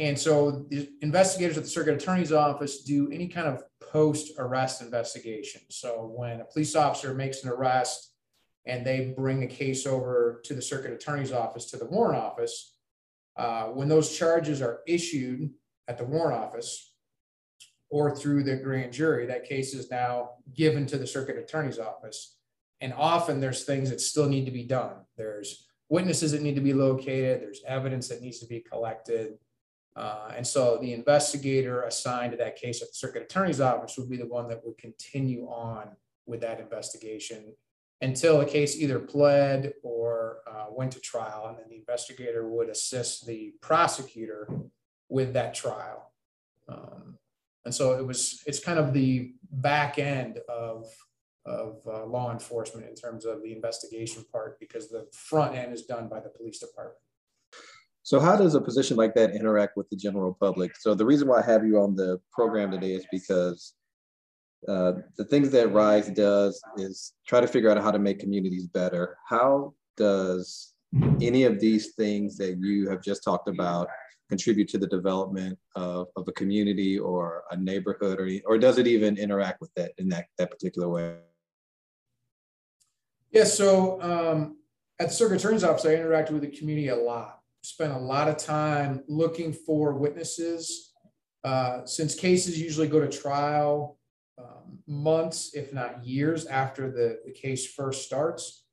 and 0.00 0.18
so 0.18 0.64
the 0.70 0.88
investigators 1.02 1.58
at 1.58 1.64
the 1.64 1.68
circuit 1.68 1.94
attorney's 1.94 2.32
office 2.32 2.82
do 2.82 3.10
any 3.12 3.28
kind 3.28 3.46
of 3.46 3.62
post 3.92 4.32
arrest 4.38 4.80
investigation. 4.80 5.60
So 5.68 6.10
when 6.16 6.40
a 6.40 6.44
police 6.46 6.74
officer 6.74 7.12
makes 7.12 7.44
an 7.44 7.50
arrest 7.50 8.14
and 8.64 8.86
they 8.86 9.12
bring 9.14 9.42
a 9.42 9.46
case 9.46 9.84
over 9.84 10.40
to 10.44 10.54
the 10.54 10.62
circuit 10.62 10.94
attorney's 10.94 11.32
office 11.32 11.66
to 11.66 11.76
the 11.76 11.84
warrant 11.84 12.16
office, 12.16 12.76
uh, 13.36 13.64
when 13.64 13.88
those 13.88 14.16
charges 14.16 14.62
are 14.62 14.80
issued 14.86 15.50
at 15.86 15.98
the 15.98 16.04
warrant 16.04 16.40
office 16.40 16.94
or 17.90 18.16
through 18.16 18.44
the 18.44 18.56
grand 18.56 18.94
jury, 18.94 19.26
that 19.26 19.44
case 19.44 19.74
is 19.74 19.90
now 19.90 20.30
given 20.54 20.86
to 20.86 20.96
the 20.96 21.06
circuit 21.06 21.36
attorney's 21.36 21.78
office. 21.78 22.38
And 22.80 22.94
often 22.94 23.38
there's 23.38 23.64
things 23.64 23.90
that 23.90 24.00
still 24.00 24.30
need 24.30 24.46
to 24.46 24.50
be 24.50 24.64
done. 24.64 24.94
There's 25.18 25.66
witnesses 25.90 26.32
that 26.32 26.40
need 26.40 26.54
to 26.54 26.62
be 26.62 26.72
located, 26.72 27.42
there's 27.42 27.60
evidence 27.66 28.08
that 28.08 28.22
needs 28.22 28.38
to 28.38 28.46
be 28.46 28.60
collected 28.60 29.36
uh, 30.00 30.32
and 30.34 30.46
so 30.46 30.78
the 30.80 30.94
investigator 30.94 31.82
assigned 31.82 32.30
to 32.30 32.38
that 32.38 32.56
case 32.56 32.80
at 32.80 32.88
the 32.88 32.94
circuit 32.94 33.22
attorney's 33.22 33.60
office 33.60 33.98
would 33.98 34.08
be 34.08 34.16
the 34.16 34.26
one 34.26 34.48
that 34.48 34.64
would 34.64 34.78
continue 34.78 35.44
on 35.46 35.90
with 36.24 36.40
that 36.40 36.58
investigation 36.58 37.52
until 38.00 38.38
the 38.38 38.46
case 38.46 38.78
either 38.78 38.98
pled 38.98 39.74
or 39.82 40.38
uh, 40.50 40.64
went 40.70 40.90
to 40.92 41.00
trial. 41.00 41.48
And 41.48 41.58
then 41.58 41.66
the 41.68 41.76
investigator 41.76 42.48
would 42.48 42.70
assist 42.70 43.26
the 43.26 43.52
prosecutor 43.60 44.48
with 45.10 45.34
that 45.34 45.52
trial. 45.52 46.10
Um, 46.66 47.18
and 47.66 47.74
so 47.74 47.98
it 47.98 48.06
was, 48.06 48.42
it's 48.46 48.58
kind 48.58 48.78
of 48.78 48.94
the 48.94 49.34
back 49.50 49.98
end 49.98 50.38
of, 50.48 50.86
of 51.44 51.82
uh, 51.86 52.06
law 52.06 52.32
enforcement 52.32 52.88
in 52.88 52.94
terms 52.94 53.26
of 53.26 53.42
the 53.42 53.52
investigation 53.52 54.24
part 54.32 54.58
because 54.60 54.88
the 54.88 55.08
front 55.12 55.56
end 55.56 55.74
is 55.74 55.82
done 55.82 56.08
by 56.08 56.20
the 56.20 56.30
police 56.30 56.58
department. 56.58 56.96
So 58.02 58.18
how 58.18 58.36
does 58.36 58.54
a 58.54 58.60
position 58.60 58.96
like 58.96 59.14
that 59.14 59.34
interact 59.34 59.76
with 59.76 59.88
the 59.90 59.96
general 59.96 60.36
public? 60.40 60.76
So 60.76 60.94
the 60.94 61.04
reason 61.04 61.28
why 61.28 61.40
I 61.40 61.46
have 61.46 61.66
you 61.66 61.80
on 61.80 61.94
the 61.94 62.20
program 62.32 62.70
today 62.70 62.92
is 62.92 63.06
because 63.10 63.74
uh, 64.68 64.92
the 65.16 65.24
things 65.24 65.50
that 65.50 65.72
Rise 65.72 66.08
does 66.08 66.60
is 66.76 67.12
try 67.26 67.40
to 67.40 67.46
figure 67.46 67.70
out 67.70 67.82
how 67.82 67.90
to 67.90 67.98
make 67.98 68.18
communities 68.18 68.66
better. 68.66 69.16
How 69.28 69.74
does 69.96 70.74
any 71.20 71.44
of 71.44 71.60
these 71.60 71.94
things 71.94 72.36
that 72.38 72.58
you 72.58 72.88
have 72.88 73.02
just 73.02 73.22
talked 73.22 73.48
about 73.48 73.88
contribute 74.28 74.68
to 74.68 74.78
the 74.78 74.86
development 74.86 75.58
of, 75.76 76.08
of 76.16 76.26
a 76.28 76.32
community 76.32 76.98
or 76.98 77.42
a 77.50 77.56
neighborhood 77.56 78.20
or, 78.20 78.30
or 78.46 78.58
does 78.58 78.78
it 78.78 78.86
even 78.86 79.18
interact 79.18 79.60
with 79.60 79.70
that 79.74 79.92
in 79.98 80.08
that, 80.08 80.26
that 80.38 80.50
particular 80.50 80.88
way? 80.88 81.16
Yeah, 83.30 83.44
so 83.44 84.00
um, 84.02 84.56
at 84.98 85.08
the 85.08 85.14
circuit 85.14 85.38
attorney's 85.38 85.64
office, 85.64 85.84
I 85.84 85.90
interacted 85.90 86.30
with 86.30 86.42
the 86.42 86.48
community 86.48 86.88
a 86.88 86.96
lot 86.96 87.39
spent 87.62 87.92
a 87.92 87.98
lot 87.98 88.28
of 88.28 88.36
time 88.36 89.02
looking 89.08 89.52
for 89.52 89.94
witnesses. 89.94 90.92
Uh, 91.44 91.84
since 91.84 92.14
cases 92.14 92.60
usually 92.60 92.88
go 92.88 93.00
to 93.00 93.08
trial 93.08 93.98
um, 94.38 94.78
months, 94.86 95.52
if 95.54 95.72
not 95.72 96.04
years, 96.04 96.46
after 96.46 96.90
the, 96.90 97.20
the 97.24 97.32
case 97.32 97.72
first 97.72 98.04
starts, 98.04 98.64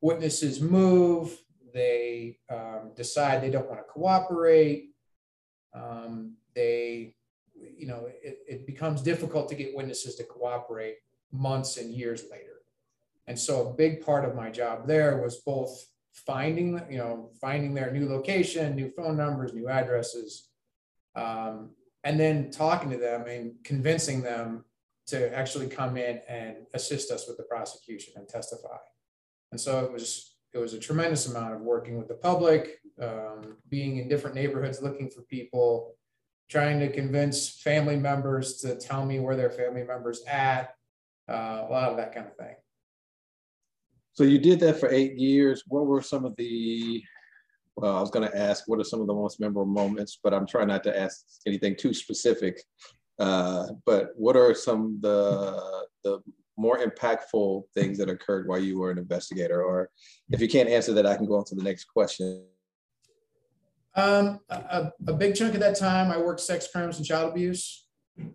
witnesses 0.00 0.60
move, 0.60 1.38
they 1.72 2.38
um, 2.50 2.92
decide 2.96 3.40
they 3.40 3.50
don't 3.50 3.68
want 3.68 3.80
to 3.80 3.84
cooperate. 3.84 4.90
Um, 5.74 6.34
they, 6.54 7.14
you 7.54 7.86
know, 7.86 8.08
it, 8.22 8.38
it 8.46 8.66
becomes 8.66 9.02
difficult 9.02 9.48
to 9.48 9.54
get 9.54 9.74
witnesses 9.74 10.16
to 10.16 10.24
cooperate 10.24 10.96
months 11.32 11.78
and 11.78 11.94
years 11.94 12.24
later. 12.30 12.60
And 13.26 13.38
so 13.38 13.68
a 13.68 13.72
big 13.72 14.04
part 14.04 14.24
of 14.24 14.34
my 14.34 14.50
job 14.50 14.86
there 14.86 15.22
was 15.22 15.36
both 15.46 15.86
finding, 16.12 16.80
you 16.90 16.98
know, 16.98 17.30
finding 17.40 17.74
their 17.74 17.90
new 17.90 18.08
location, 18.08 18.74
new 18.74 18.88
phone 18.90 19.16
numbers, 19.16 19.52
new 19.52 19.68
addresses, 19.68 20.48
um, 21.14 21.70
and 22.04 22.18
then 22.18 22.50
talking 22.50 22.90
to 22.90 22.96
them 22.96 23.26
and 23.26 23.54
convincing 23.64 24.22
them 24.22 24.64
to 25.06 25.34
actually 25.36 25.66
come 25.66 25.96
in 25.96 26.20
and 26.28 26.56
assist 26.74 27.10
us 27.10 27.26
with 27.26 27.36
the 27.36 27.42
prosecution 27.44 28.14
and 28.16 28.28
testify. 28.28 28.76
And 29.50 29.60
so 29.60 29.84
it 29.84 29.92
was 29.92 30.36
it 30.54 30.58
was 30.58 30.74
a 30.74 30.78
tremendous 30.78 31.28
amount 31.28 31.54
of 31.54 31.60
working 31.62 31.96
with 31.96 32.08
the 32.08 32.14
public, 32.14 32.78
um, 33.00 33.56
being 33.70 33.96
in 33.96 34.08
different 34.08 34.36
neighborhoods, 34.36 34.82
looking 34.82 35.08
for 35.08 35.22
people, 35.22 35.94
trying 36.50 36.78
to 36.80 36.92
convince 36.92 37.48
family 37.48 37.96
members 37.96 38.58
to 38.58 38.76
tell 38.76 39.06
me 39.06 39.18
where 39.18 39.34
their 39.34 39.50
family 39.50 39.82
members 39.82 40.22
at, 40.26 40.74
uh, 41.30 41.64
a 41.66 41.70
lot 41.70 41.90
of 41.90 41.96
that 41.96 42.14
kind 42.14 42.26
of 42.26 42.36
thing. 42.36 42.54
So 44.14 44.24
you 44.24 44.38
did 44.38 44.60
that 44.60 44.78
for 44.78 44.90
eight 44.90 45.16
years. 45.18 45.64
What 45.68 45.86
were 45.86 46.02
some 46.02 46.24
of 46.24 46.36
the, 46.36 47.02
well, 47.76 47.96
I 47.96 48.00
was 48.00 48.10
going 48.10 48.28
to 48.28 48.36
ask, 48.36 48.64
what 48.66 48.78
are 48.78 48.84
some 48.84 49.00
of 49.00 49.06
the 49.06 49.14
most 49.14 49.40
memorable 49.40 49.64
moments, 49.64 50.18
but 50.22 50.34
I'm 50.34 50.46
trying 50.46 50.68
not 50.68 50.84
to 50.84 50.98
ask 50.98 51.24
anything 51.46 51.76
too 51.76 51.94
specific. 51.94 52.62
Uh, 53.18 53.68
but 53.86 54.10
what 54.16 54.36
are 54.36 54.54
some 54.54 54.98
the, 55.00 55.86
the 56.04 56.20
more 56.58 56.78
impactful 56.78 57.62
things 57.74 57.96
that 57.98 58.10
occurred 58.10 58.48
while 58.48 58.58
you 58.58 58.78
were 58.78 58.90
an 58.90 58.98
investigator? 58.98 59.62
Or 59.62 59.88
if 60.30 60.40
you 60.40 60.48
can't 60.48 60.68
answer 60.68 60.92
that, 60.92 61.06
I 61.06 61.16
can 61.16 61.26
go 61.26 61.36
on 61.36 61.44
to 61.46 61.54
the 61.54 61.62
next 61.62 61.84
question. 61.84 62.44
Um, 63.94 64.40
a, 64.50 64.90
a 65.06 65.12
big 65.14 65.34
chunk 65.34 65.54
of 65.54 65.60
that 65.60 65.78
time, 65.78 66.10
I 66.10 66.18
worked 66.18 66.40
sex 66.40 66.68
crimes 66.70 66.98
and 66.98 67.06
child 67.06 67.30
abuse 67.30 67.86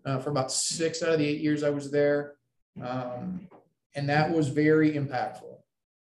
uh, 0.05 0.19
for 0.19 0.31
about 0.31 0.51
six 0.51 1.03
out 1.03 1.10
of 1.10 1.19
the 1.19 1.27
eight 1.27 1.41
years 1.41 1.63
I 1.63 1.69
was 1.69 1.91
there. 1.91 2.36
Um, 2.81 3.48
and 3.96 4.10
that 4.10 4.31
was 4.31 4.50
very 4.50 4.93
impactful 4.93 5.57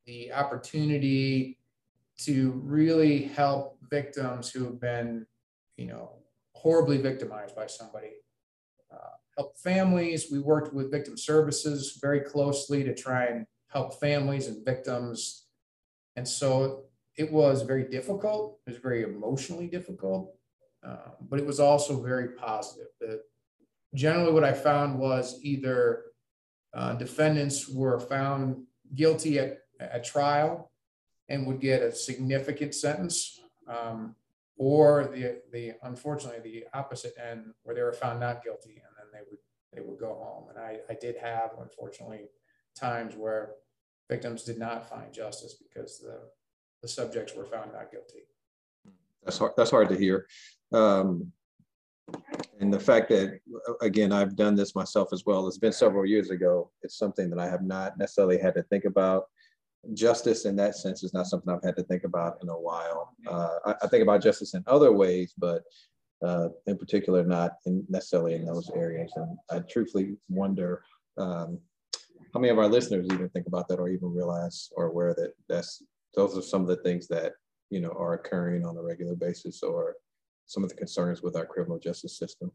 the 0.09 0.33
opportunity 0.33 1.59
to 2.17 2.53
really 2.65 3.25
help 3.25 3.79
victims 3.91 4.51
who 4.51 4.65
have 4.65 4.81
been, 4.81 5.27
you 5.77 5.87
know, 5.87 6.13
horribly 6.55 6.97
victimized 6.97 7.55
by 7.55 7.67
somebody. 7.67 8.13
Uh, 8.91 9.15
help 9.37 9.59
families. 9.59 10.29
We 10.33 10.39
worked 10.39 10.73
with 10.73 10.91
victim 10.91 11.19
services 11.19 11.99
very 12.01 12.21
closely 12.21 12.83
to 12.85 12.95
try 12.95 13.27
and 13.27 13.47
help 13.69 14.01
families 14.01 14.49
and 14.49 14.65
victims. 14.65 15.45
And 16.17 16.27
so 16.27 16.85
it 17.17 17.31
was 17.31 17.63
very 17.63 17.85
difficult. 17.85 18.61
It 18.67 18.71
was 18.71 18.81
very 18.81 19.03
emotionally 19.03 19.67
difficult, 19.67 20.35
uh, 20.83 21.11
but 21.29 21.39
it 21.39 21.45
was 21.45 21.61
also 21.61 22.03
very 22.03 22.31
positive. 22.31 22.89
The, 22.99 23.21
generally, 23.95 24.33
what 24.33 24.43
I 24.43 24.55
found 24.55 24.99
was 24.99 25.39
either 25.43 26.05
uh, 26.73 26.95
defendants 26.95 27.69
were 27.69 28.01
found 28.01 28.65
guilty 28.95 29.39
at 29.39 29.68
a 29.81 30.01
trial 30.01 30.71
and 31.29 31.47
would 31.47 31.61
get 31.61 31.83
a 31.83 31.93
significant 31.93 32.75
sentence, 32.75 33.41
um, 33.69 34.15
or 34.57 35.09
the 35.13 35.41
the 35.53 35.73
unfortunately 35.83 36.41
the 36.41 36.65
opposite 36.77 37.15
end 37.19 37.53
where 37.63 37.75
they 37.75 37.83
were 37.83 37.93
found 37.93 38.21
not 38.21 38.43
guilty 38.43 38.83
and 38.85 38.93
then 38.97 39.07
they 39.13 39.21
would 39.31 39.39
they 39.73 39.81
would 39.81 39.99
go 39.99 40.15
home. 40.15 40.49
And 40.49 40.59
I, 40.59 40.79
I 40.91 40.95
did 40.95 41.17
have 41.17 41.51
unfortunately 41.61 42.29
times 42.75 43.15
where 43.15 43.53
victims 44.11 44.45
did 44.45 44.59
not 44.59 44.89
find 44.89 45.13
justice 45.13 45.55
because 45.55 45.99
the 45.99 46.21
the 46.83 46.89
subjects 46.89 47.35
were 47.35 47.45
found 47.45 47.73
not 47.73 47.91
guilty. 47.91 48.23
That's 49.25 49.39
hard. 49.39 49.53
That's 49.57 49.71
hard 49.71 49.89
to 49.91 49.97
hear. 49.97 50.27
Um, 50.73 51.33
and 52.61 52.73
the 52.73 52.81
fact 52.81 53.09
that 53.09 53.39
again 53.83 54.13
i've 54.13 54.37
done 54.37 54.55
this 54.55 54.75
myself 54.75 55.13
as 55.13 55.25
well 55.27 55.47
it's 55.47 55.59
been 55.59 55.73
several 55.73 56.07
years 56.07 56.31
ago 56.31 56.71
it's 56.83 56.97
something 56.97 57.29
that 57.31 57.39
i 57.39 57.47
have 57.47 57.63
not 57.63 57.99
necessarily 57.99 58.39
had 58.39 58.55
to 58.55 58.63
think 58.65 58.85
about 58.85 59.25
justice 59.95 60.45
in 60.45 60.57
that 60.57 60.75
sense 60.75 61.03
is 61.03 61.15
not 61.15 61.27
something 61.27 61.53
i've 61.53 61.63
had 61.63 61.77
to 61.77 61.85
think 61.85 62.05
about 62.05 62.39
in 62.43 62.49
a 62.49 62.61
while. 62.61 63.15
Uh, 63.27 63.51
I, 63.65 63.75
I, 63.83 63.87
think 63.87 64.03
about 64.03 64.23
justice 64.23 64.55
in 64.55 64.65
other 64.67 64.93
ways 64.93 65.35
but 65.39 65.63
uh, 66.25 66.49
in 66.67 66.77
particular 66.77 67.25
not 67.25 67.53
in 67.67 67.85
necessarily 67.89 68.35
in 68.35 68.45
those 68.45 68.71
areas. 68.75 69.13
And 69.17 69.39
i 69.51 69.61
truthfully 69.61 70.17
wonder 70.29 70.83
um, 71.17 71.59
how 72.33 72.41
many 72.41 72.51
of 72.51 72.59
our 72.59 72.69
listeners 72.69 73.07
even 73.13 73.29
think 73.31 73.47
about 73.47 73.69
that 73.69 73.79
or 73.79 73.89
even 73.89 74.13
realize 74.13 74.71
or 74.77 74.87
aware 74.87 75.15
that 75.15 75.33
that's 75.49 75.83
those 76.15 76.37
are 76.37 76.43
some 76.43 76.63
of 76.63 76.69
the 76.69 76.83
things 76.83 77.07
that 77.09 77.33
you 77.71 77.81
know 77.81 77.91
are 77.91 78.15
occurring 78.15 78.67
on 78.67 78.77
a 78.77 78.83
regular 78.83 79.15
basis 79.15 79.63
or 79.63 79.95
some 80.47 80.65
of 80.65 80.71
the 80.71 80.77
concerns 80.77 81.23
with 81.23 81.37
our 81.37 81.47
criminal 81.47 81.79
justice 81.79 82.19
system. 82.19 82.51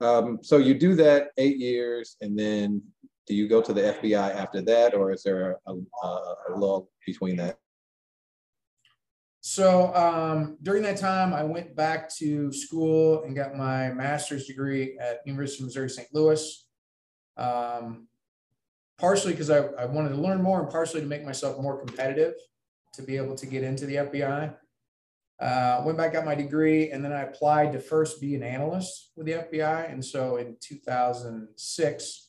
Um, 0.00 0.38
so 0.42 0.56
you 0.56 0.74
do 0.74 0.94
that 0.96 1.28
eight 1.38 1.58
years, 1.58 2.16
and 2.20 2.38
then 2.38 2.82
do 3.26 3.34
you 3.34 3.48
go 3.48 3.62
to 3.62 3.72
the 3.72 3.80
FBI 3.80 4.34
after 4.34 4.60
that, 4.62 4.94
or 4.94 5.12
is 5.12 5.22
there 5.22 5.58
a, 5.66 5.72
a, 5.72 6.34
a 6.50 6.56
lull 6.56 6.90
between 7.06 7.36
that? 7.36 7.58
So 9.40 9.94
um, 9.94 10.56
during 10.62 10.82
that 10.84 10.96
time, 10.96 11.34
I 11.34 11.44
went 11.44 11.76
back 11.76 12.08
to 12.16 12.52
school 12.52 13.24
and 13.24 13.36
got 13.36 13.54
my 13.56 13.92
master's 13.92 14.46
degree 14.46 14.96
at 14.98 15.20
University 15.26 15.62
of 15.62 15.66
Missouri 15.66 15.90
St. 15.90 16.08
Louis. 16.14 16.66
Um, 17.36 18.08
partially 18.98 19.32
because 19.32 19.50
I, 19.50 19.58
I 19.58 19.86
wanted 19.86 20.10
to 20.10 20.16
learn 20.16 20.42
more, 20.42 20.60
and 20.62 20.70
partially 20.70 21.00
to 21.00 21.06
make 21.06 21.24
myself 21.24 21.60
more 21.60 21.84
competitive 21.84 22.34
to 22.94 23.02
be 23.02 23.16
able 23.16 23.34
to 23.34 23.46
get 23.46 23.62
into 23.62 23.86
the 23.86 23.96
FBI. 23.96 24.54
Uh, 25.40 25.82
went 25.84 25.98
back, 25.98 26.12
got 26.12 26.24
my 26.24 26.34
degree, 26.34 26.90
and 26.90 27.04
then 27.04 27.12
I 27.12 27.22
applied 27.22 27.72
to 27.72 27.80
first 27.80 28.20
be 28.20 28.34
an 28.34 28.42
analyst 28.42 29.10
with 29.16 29.26
the 29.26 29.32
FBI. 29.32 29.92
And 29.92 30.04
so 30.04 30.36
in 30.36 30.56
2006, 30.60 32.23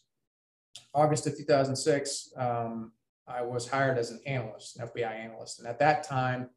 August 0.94 1.28
of 1.28 1.38
2006, 1.38 2.34
um, 2.38 2.92
I 3.28 3.42
was 3.42 3.68
hired 3.68 3.98
as 3.98 4.12
an 4.12 4.22
analyst, 4.26 4.80
an 4.80 4.88
FBI 4.88 5.12
analyst. 5.12 5.60
And 5.60 5.68
at 5.68 5.80
that 5.80 6.04
time, 6.04 6.50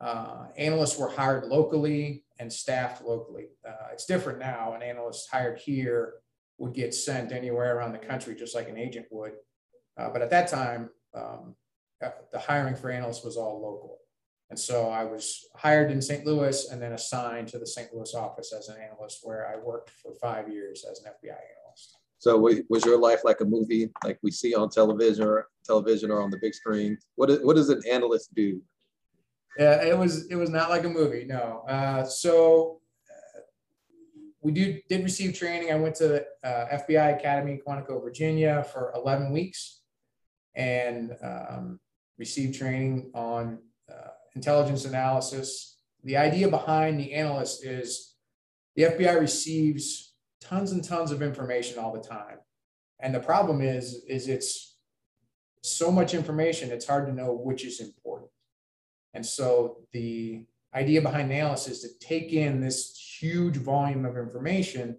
uh, 0.00 0.46
analysts 0.56 0.98
were 0.98 1.08
hired 1.08 1.44
locally 1.44 2.24
and 2.38 2.52
staffed 2.52 3.04
locally. 3.04 3.48
Uh, 3.66 3.88
it's 3.92 4.06
different 4.06 4.38
now. 4.38 4.72
An 4.72 4.82
analyst 4.82 5.28
hired 5.30 5.58
here 5.58 6.14
would 6.58 6.74
get 6.74 6.94
sent 6.94 7.32
anywhere 7.32 7.76
around 7.76 7.92
the 7.92 7.98
country, 7.98 8.34
just 8.34 8.54
like 8.54 8.68
an 8.68 8.78
agent 8.78 9.06
would. 9.10 9.32
Uh, 9.98 10.08
but 10.10 10.22
at 10.22 10.30
that 10.30 10.48
time, 10.48 10.90
um, 11.14 11.54
uh, 12.02 12.10
the 12.32 12.38
hiring 12.38 12.74
for 12.74 12.90
analysts 12.90 13.24
was 13.24 13.36
all 13.36 13.60
local. 13.60 13.98
And 14.48 14.58
so 14.58 14.88
I 14.88 15.04
was 15.04 15.46
hired 15.54 15.90
in 15.90 16.02
St. 16.02 16.26
Louis 16.26 16.70
and 16.70 16.82
then 16.82 16.92
assigned 16.92 17.48
to 17.48 17.58
the 17.58 17.66
St. 17.66 17.94
Louis 17.94 18.14
office 18.14 18.52
as 18.52 18.68
an 18.68 18.76
analyst, 18.82 19.20
where 19.22 19.48
I 19.48 19.56
worked 19.56 19.90
for 19.90 20.12
five 20.14 20.48
years 20.48 20.84
as 20.90 21.00
an 21.00 21.06
FBI 21.06 21.30
analyst. 21.30 21.59
So 22.20 22.36
was 22.36 22.84
your 22.84 22.98
life 22.98 23.20
like 23.24 23.40
a 23.40 23.46
movie, 23.46 23.88
like 24.04 24.18
we 24.22 24.30
see 24.30 24.54
on 24.54 24.68
television 24.68 25.26
or 25.26 25.48
television 25.64 26.10
or 26.10 26.20
on 26.20 26.28
the 26.30 26.36
big 26.36 26.54
screen? 26.54 26.98
What, 27.16 27.30
is, 27.30 27.38
what 27.40 27.56
does 27.56 27.70
an 27.70 27.80
analyst 27.90 28.34
do? 28.34 28.60
Yeah, 29.58 29.82
it 29.82 29.96
was 29.96 30.26
it 30.30 30.36
was 30.36 30.50
not 30.50 30.68
like 30.68 30.84
a 30.84 30.88
movie. 30.88 31.24
No. 31.24 31.64
Uh, 31.66 32.04
so 32.04 32.82
uh, 33.10 33.40
we 34.42 34.52
do 34.52 34.78
did 34.90 35.02
receive 35.02 35.34
training. 35.34 35.72
I 35.72 35.76
went 35.76 35.94
to 35.96 36.22
uh, 36.44 36.66
FBI 36.72 37.18
Academy 37.18 37.52
in 37.52 37.60
Quantico, 37.66 38.02
Virginia, 38.02 38.64
for 38.70 38.92
11 38.94 39.32
weeks, 39.32 39.80
and 40.54 41.16
um, 41.22 41.80
received 42.18 42.54
training 42.58 43.10
on 43.14 43.60
uh, 43.90 44.10
intelligence 44.36 44.84
analysis. 44.84 45.78
The 46.04 46.18
idea 46.18 46.48
behind 46.48 47.00
the 47.00 47.14
analyst 47.14 47.64
is 47.64 48.14
the 48.76 48.84
FBI 48.84 49.18
receives 49.18 50.09
tons 50.40 50.72
and 50.72 50.82
tons 50.82 51.10
of 51.10 51.22
information 51.22 51.78
all 51.78 51.92
the 51.92 52.00
time. 52.00 52.38
And 53.00 53.14
the 53.14 53.20
problem 53.20 53.60
is, 53.60 54.04
is 54.08 54.28
it's 54.28 54.76
so 55.62 55.90
much 55.90 56.14
information, 56.14 56.70
it's 56.70 56.86
hard 56.86 57.06
to 57.06 57.12
know 57.12 57.32
which 57.32 57.64
is 57.64 57.80
important. 57.80 58.30
And 59.14 59.24
so 59.24 59.78
the 59.92 60.44
idea 60.74 61.02
behind 61.02 61.30
analysis 61.30 61.84
is 61.84 61.92
to 61.92 62.06
take 62.06 62.32
in 62.32 62.60
this 62.60 62.96
huge 63.20 63.56
volume 63.56 64.04
of 64.04 64.16
information 64.16 64.96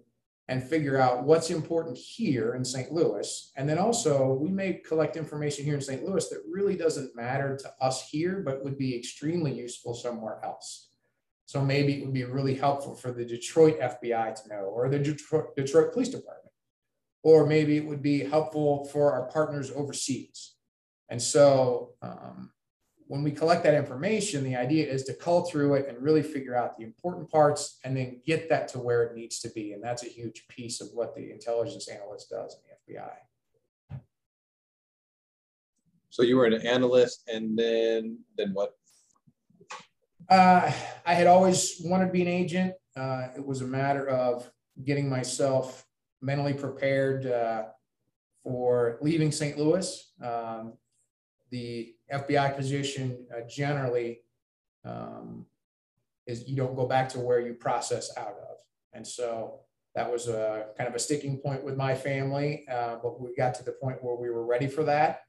and 0.48 0.62
figure 0.62 0.98
out 0.98 1.24
what's 1.24 1.50
important 1.50 1.96
here 1.96 2.54
in 2.54 2.64
St. 2.64 2.92
Louis. 2.92 3.52
And 3.56 3.68
then 3.68 3.78
also, 3.78 4.34
we 4.34 4.50
may 4.50 4.74
collect 4.74 5.16
information 5.16 5.64
here 5.64 5.74
in 5.74 5.80
St. 5.80 6.04
Louis 6.04 6.28
that 6.28 6.42
really 6.50 6.76
doesn't 6.76 7.16
matter 7.16 7.56
to 7.56 7.72
us 7.80 8.08
here, 8.08 8.42
but 8.44 8.62
would 8.62 8.76
be 8.76 8.96
extremely 8.96 9.52
useful 9.52 9.94
somewhere 9.94 10.40
else. 10.44 10.88
So 11.52 11.60
maybe 11.60 11.92
it 11.92 12.02
would 12.02 12.14
be 12.14 12.24
really 12.24 12.54
helpful 12.54 12.94
for 12.94 13.12
the 13.12 13.26
Detroit 13.26 13.78
FBI 13.78 14.42
to 14.42 14.48
know, 14.48 14.62
or 14.74 14.88
the 14.88 14.98
Detroit, 14.98 15.54
Detroit 15.54 15.92
Police 15.92 16.08
Department. 16.08 16.50
Or 17.22 17.44
maybe 17.44 17.76
it 17.76 17.84
would 17.84 18.00
be 18.00 18.20
helpful 18.24 18.86
for 18.86 19.12
our 19.12 19.26
partners 19.26 19.70
overseas. 19.70 20.54
And 21.10 21.20
so 21.20 21.90
um, 22.00 22.52
when 23.06 23.22
we 23.22 23.32
collect 23.32 23.64
that 23.64 23.74
information, 23.74 24.44
the 24.44 24.56
idea 24.56 24.90
is 24.90 25.04
to 25.04 25.12
cull 25.12 25.42
through 25.42 25.74
it 25.74 25.88
and 25.90 26.02
really 26.02 26.22
figure 26.22 26.56
out 26.56 26.78
the 26.78 26.84
important 26.84 27.30
parts 27.30 27.78
and 27.84 27.94
then 27.94 28.22
get 28.24 28.48
that 28.48 28.66
to 28.68 28.78
where 28.78 29.02
it 29.02 29.14
needs 29.14 29.38
to 29.40 29.50
be. 29.50 29.74
And 29.74 29.84
that's 29.84 30.04
a 30.04 30.08
huge 30.08 30.48
piece 30.48 30.80
of 30.80 30.88
what 30.94 31.14
the 31.14 31.30
intelligence 31.30 31.86
analyst 31.86 32.30
does 32.30 32.56
in 32.56 32.94
the 32.94 32.94
FBI. 32.94 33.98
So 36.08 36.22
you 36.22 36.38
were 36.38 36.46
an 36.46 36.66
analyst 36.66 37.28
and 37.30 37.58
then 37.58 38.20
then 38.38 38.54
what? 38.54 38.74
Uh, 40.28 40.72
I 41.04 41.14
had 41.14 41.26
always 41.26 41.80
wanted 41.84 42.06
to 42.06 42.12
be 42.12 42.22
an 42.22 42.28
agent. 42.28 42.74
Uh, 42.96 43.28
it 43.36 43.44
was 43.44 43.60
a 43.60 43.66
matter 43.66 44.08
of 44.08 44.50
getting 44.84 45.08
myself 45.08 45.84
mentally 46.20 46.54
prepared 46.54 47.26
uh, 47.26 47.64
for 48.42 48.98
leaving 49.00 49.32
St. 49.32 49.58
Louis. 49.58 50.12
Um, 50.22 50.74
the 51.50 51.94
FBI 52.12 52.56
position 52.56 53.26
uh, 53.34 53.40
generally 53.48 54.20
um, 54.84 55.46
is 56.26 56.48
you 56.48 56.56
don't 56.56 56.76
go 56.76 56.86
back 56.86 57.08
to 57.10 57.20
where 57.20 57.40
you 57.40 57.54
process 57.54 58.16
out 58.16 58.36
of. 58.50 58.56
And 58.92 59.06
so 59.06 59.60
that 59.94 60.10
was 60.10 60.28
a 60.28 60.66
kind 60.76 60.88
of 60.88 60.94
a 60.94 60.98
sticking 60.98 61.38
point 61.38 61.64
with 61.64 61.76
my 61.76 61.94
family, 61.94 62.66
uh, 62.70 62.96
but 63.02 63.20
we 63.20 63.34
got 63.34 63.54
to 63.56 63.64
the 63.64 63.72
point 63.72 64.02
where 64.02 64.16
we 64.16 64.30
were 64.30 64.46
ready 64.46 64.66
for 64.66 64.84
that. 64.84 65.22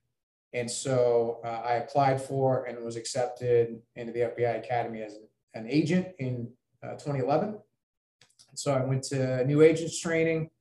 And 0.53 0.69
so 0.69 1.39
uh, 1.43 1.61
I 1.65 1.73
applied 1.73 2.21
for 2.21 2.65
and 2.65 2.83
was 2.83 2.95
accepted 2.95 3.81
into 3.95 4.13
the 4.13 4.19
FBI 4.19 4.59
Academy 4.59 5.01
as 5.01 5.17
an 5.53 5.67
agent 5.67 6.07
in 6.19 6.49
uh, 6.83 6.91
2011. 6.91 7.49
And 7.49 8.59
so 8.59 8.73
I 8.73 8.83
went 8.83 9.03
to 9.05 9.43
new 9.45 9.61
agents 9.61 9.99
training. 9.99 10.51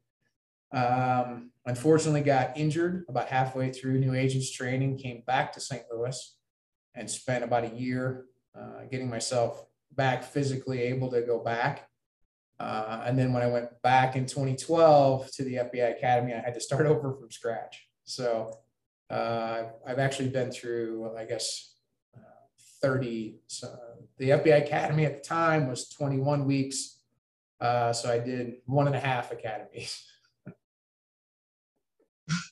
Um, 0.72 1.50
unfortunately 1.66 2.22
got 2.22 2.56
injured 2.56 3.04
about 3.08 3.28
halfway 3.28 3.70
through 3.70 3.98
new 3.98 4.14
agents 4.14 4.50
training, 4.50 4.96
came 4.96 5.22
back 5.26 5.52
to 5.52 5.60
St. 5.60 5.82
Louis 5.92 6.36
and 6.94 7.10
spent 7.10 7.44
about 7.44 7.64
a 7.64 7.74
year 7.74 8.24
uh, 8.58 8.84
getting 8.90 9.10
myself 9.10 9.66
back 9.92 10.24
physically 10.24 10.80
able 10.80 11.10
to 11.10 11.20
go 11.20 11.38
back. 11.38 11.88
Uh, 12.58 13.02
and 13.04 13.18
then 13.18 13.32
when 13.32 13.42
I 13.42 13.48
went 13.48 13.68
back 13.82 14.16
in 14.16 14.24
2012 14.24 15.30
to 15.32 15.44
the 15.44 15.54
FBI 15.56 15.98
Academy, 15.98 16.32
I 16.32 16.40
had 16.40 16.54
to 16.54 16.60
start 16.60 16.86
over 16.92 17.12
from 17.12 17.30
scratch. 17.30 17.88
So 18.04 18.58
uh, 19.12 19.64
I've 19.86 19.98
actually 19.98 20.30
been 20.30 20.50
through, 20.50 21.14
I 21.16 21.26
guess, 21.26 21.74
uh, 22.16 22.20
30. 22.80 23.36
So 23.46 23.68
the 24.16 24.30
FBI 24.30 24.64
Academy 24.64 25.04
at 25.04 25.22
the 25.22 25.28
time 25.28 25.68
was 25.68 25.88
21 25.90 26.46
weeks. 26.46 26.98
Uh, 27.60 27.92
so 27.92 28.10
I 28.10 28.18
did 28.18 28.54
one 28.64 28.86
and 28.86 28.96
a 28.96 29.00
half 29.00 29.30
academies. 29.30 30.04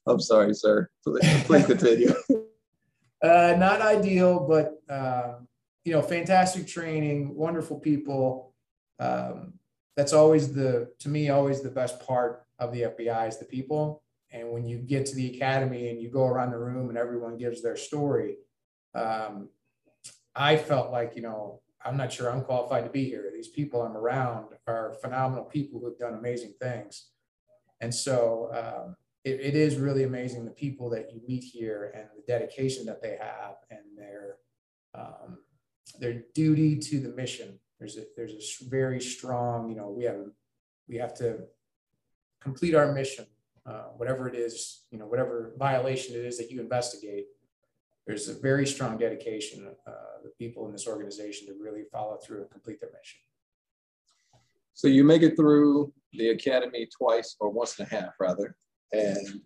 I'm 0.07 0.21
sorry, 0.21 0.55
sir. 0.55 0.89
Please, 1.03 1.45
please 1.45 1.67
continue. 1.67 2.13
uh, 3.23 3.55
not 3.59 3.81
ideal, 3.81 4.47
but 4.47 4.83
um, 4.95 5.49
you 5.85 5.93
know, 5.93 6.03
fantastic 6.03 6.67
training, 6.67 7.35
wonderful 7.35 7.81
people. 7.81 8.55
Um, 8.99 9.55
that's 9.97 10.13
always 10.13 10.53
the, 10.53 10.93
to 10.99 11.09
me, 11.09 11.31
always 11.31 11.63
the 11.63 11.71
best 11.71 12.07
part 12.07 12.45
of 12.59 12.73
the 12.73 12.83
FBI 12.83 13.29
is 13.29 13.39
the 13.39 13.47
people. 13.47 14.03
And 14.33 14.51
when 14.51 14.67
you 14.67 14.79
get 14.79 15.07
to 15.07 15.15
the 15.15 15.35
academy 15.35 15.89
and 15.89 16.01
you 16.01 16.09
go 16.11 16.27
around 16.27 16.53
the 16.53 16.59
room 16.59 16.89
and 16.89 16.99
everyone 16.99 17.37
gives 17.37 17.63
their 17.63 17.77
story, 17.77 18.37
um, 18.95 19.49
I 20.35 20.57
felt 20.57 20.91
like, 20.91 21.17
you 21.17 21.23
know, 21.23 21.61
I'm 21.85 21.97
not 21.97 22.13
sure 22.13 22.31
I'm 22.31 22.45
qualified 22.45 22.85
to 22.85 22.91
be 22.91 23.05
here. 23.05 23.31
These 23.35 23.49
people 23.49 23.83
I'm 23.83 23.97
around 23.97 24.47
are 24.67 24.95
phenomenal 25.03 25.45
people 25.45 25.81
who've 25.81 25.99
done 25.99 26.15
amazing 26.15 26.55
things. 26.61 27.09
And 27.81 27.95
so 27.95 28.51
um, 28.53 28.97
it, 29.25 29.41
it 29.41 29.55
is 29.55 29.77
really 29.77 30.05
amazing 30.05 30.45
the 30.45 30.51
people 30.51 30.91
that 30.91 31.11
you 31.13 31.21
meet 31.27 31.43
here 31.43 31.93
and 31.95 32.05
the 32.15 32.23
dedication 32.27 32.85
that 32.87 33.03
they 33.03 33.17
have 33.21 33.57
and 33.71 33.81
their 33.97 34.37
um, 34.95 35.39
their 35.99 36.23
duty 36.35 36.79
to 36.79 37.01
the 37.01 37.09
mission. 37.11 37.59
There's 37.79 37.97
a 37.97 38.05
there's 38.17 38.33
a 38.33 38.69
very 38.69 39.01
strong, 39.01 39.71
you 39.71 39.77
know, 39.77 39.89
we 39.91 40.05
have 40.05 40.27
we 40.89 40.97
have 40.97 41.15
to 41.15 41.45
complete 42.41 42.75
our 42.75 42.93
mission, 42.93 43.27
uh, 43.67 43.89
whatever 43.97 44.29
it 44.29 44.35
is, 44.35 44.83
you 44.91 44.99
know, 44.99 45.07
whatever 45.07 45.53
violation 45.59 46.15
it 46.15 46.25
is 46.25 46.39
that 46.39 46.51
you 46.51 46.61
investigate. 46.61 47.27
There's 48.07 48.29
a 48.29 48.35
very 48.35 48.67
strong 48.67 48.99
dedication 48.99 49.69
uh, 49.87 49.93
the 50.23 50.31
people 50.31 50.67
in 50.67 50.73
this 50.73 50.87
organization 50.87 51.47
to 51.47 51.55
really 51.61 51.85
follow 51.93 52.17
through 52.17 52.43
and 52.43 52.51
complete 52.51 52.81
their 52.81 52.91
mission. 52.91 53.21
So 54.75 54.89
you 54.89 55.05
make 55.05 55.23
it 55.23 55.37
through 55.37 55.93
the 56.13 56.31
academy 56.31 56.89
twice 56.97 57.37
or 57.39 57.51
once 57.51 57.79
and 57.79 57.91
a 57.91 57.95
half, 57.95 58.15
rather, 58.19 58.57
and 58.93 59.41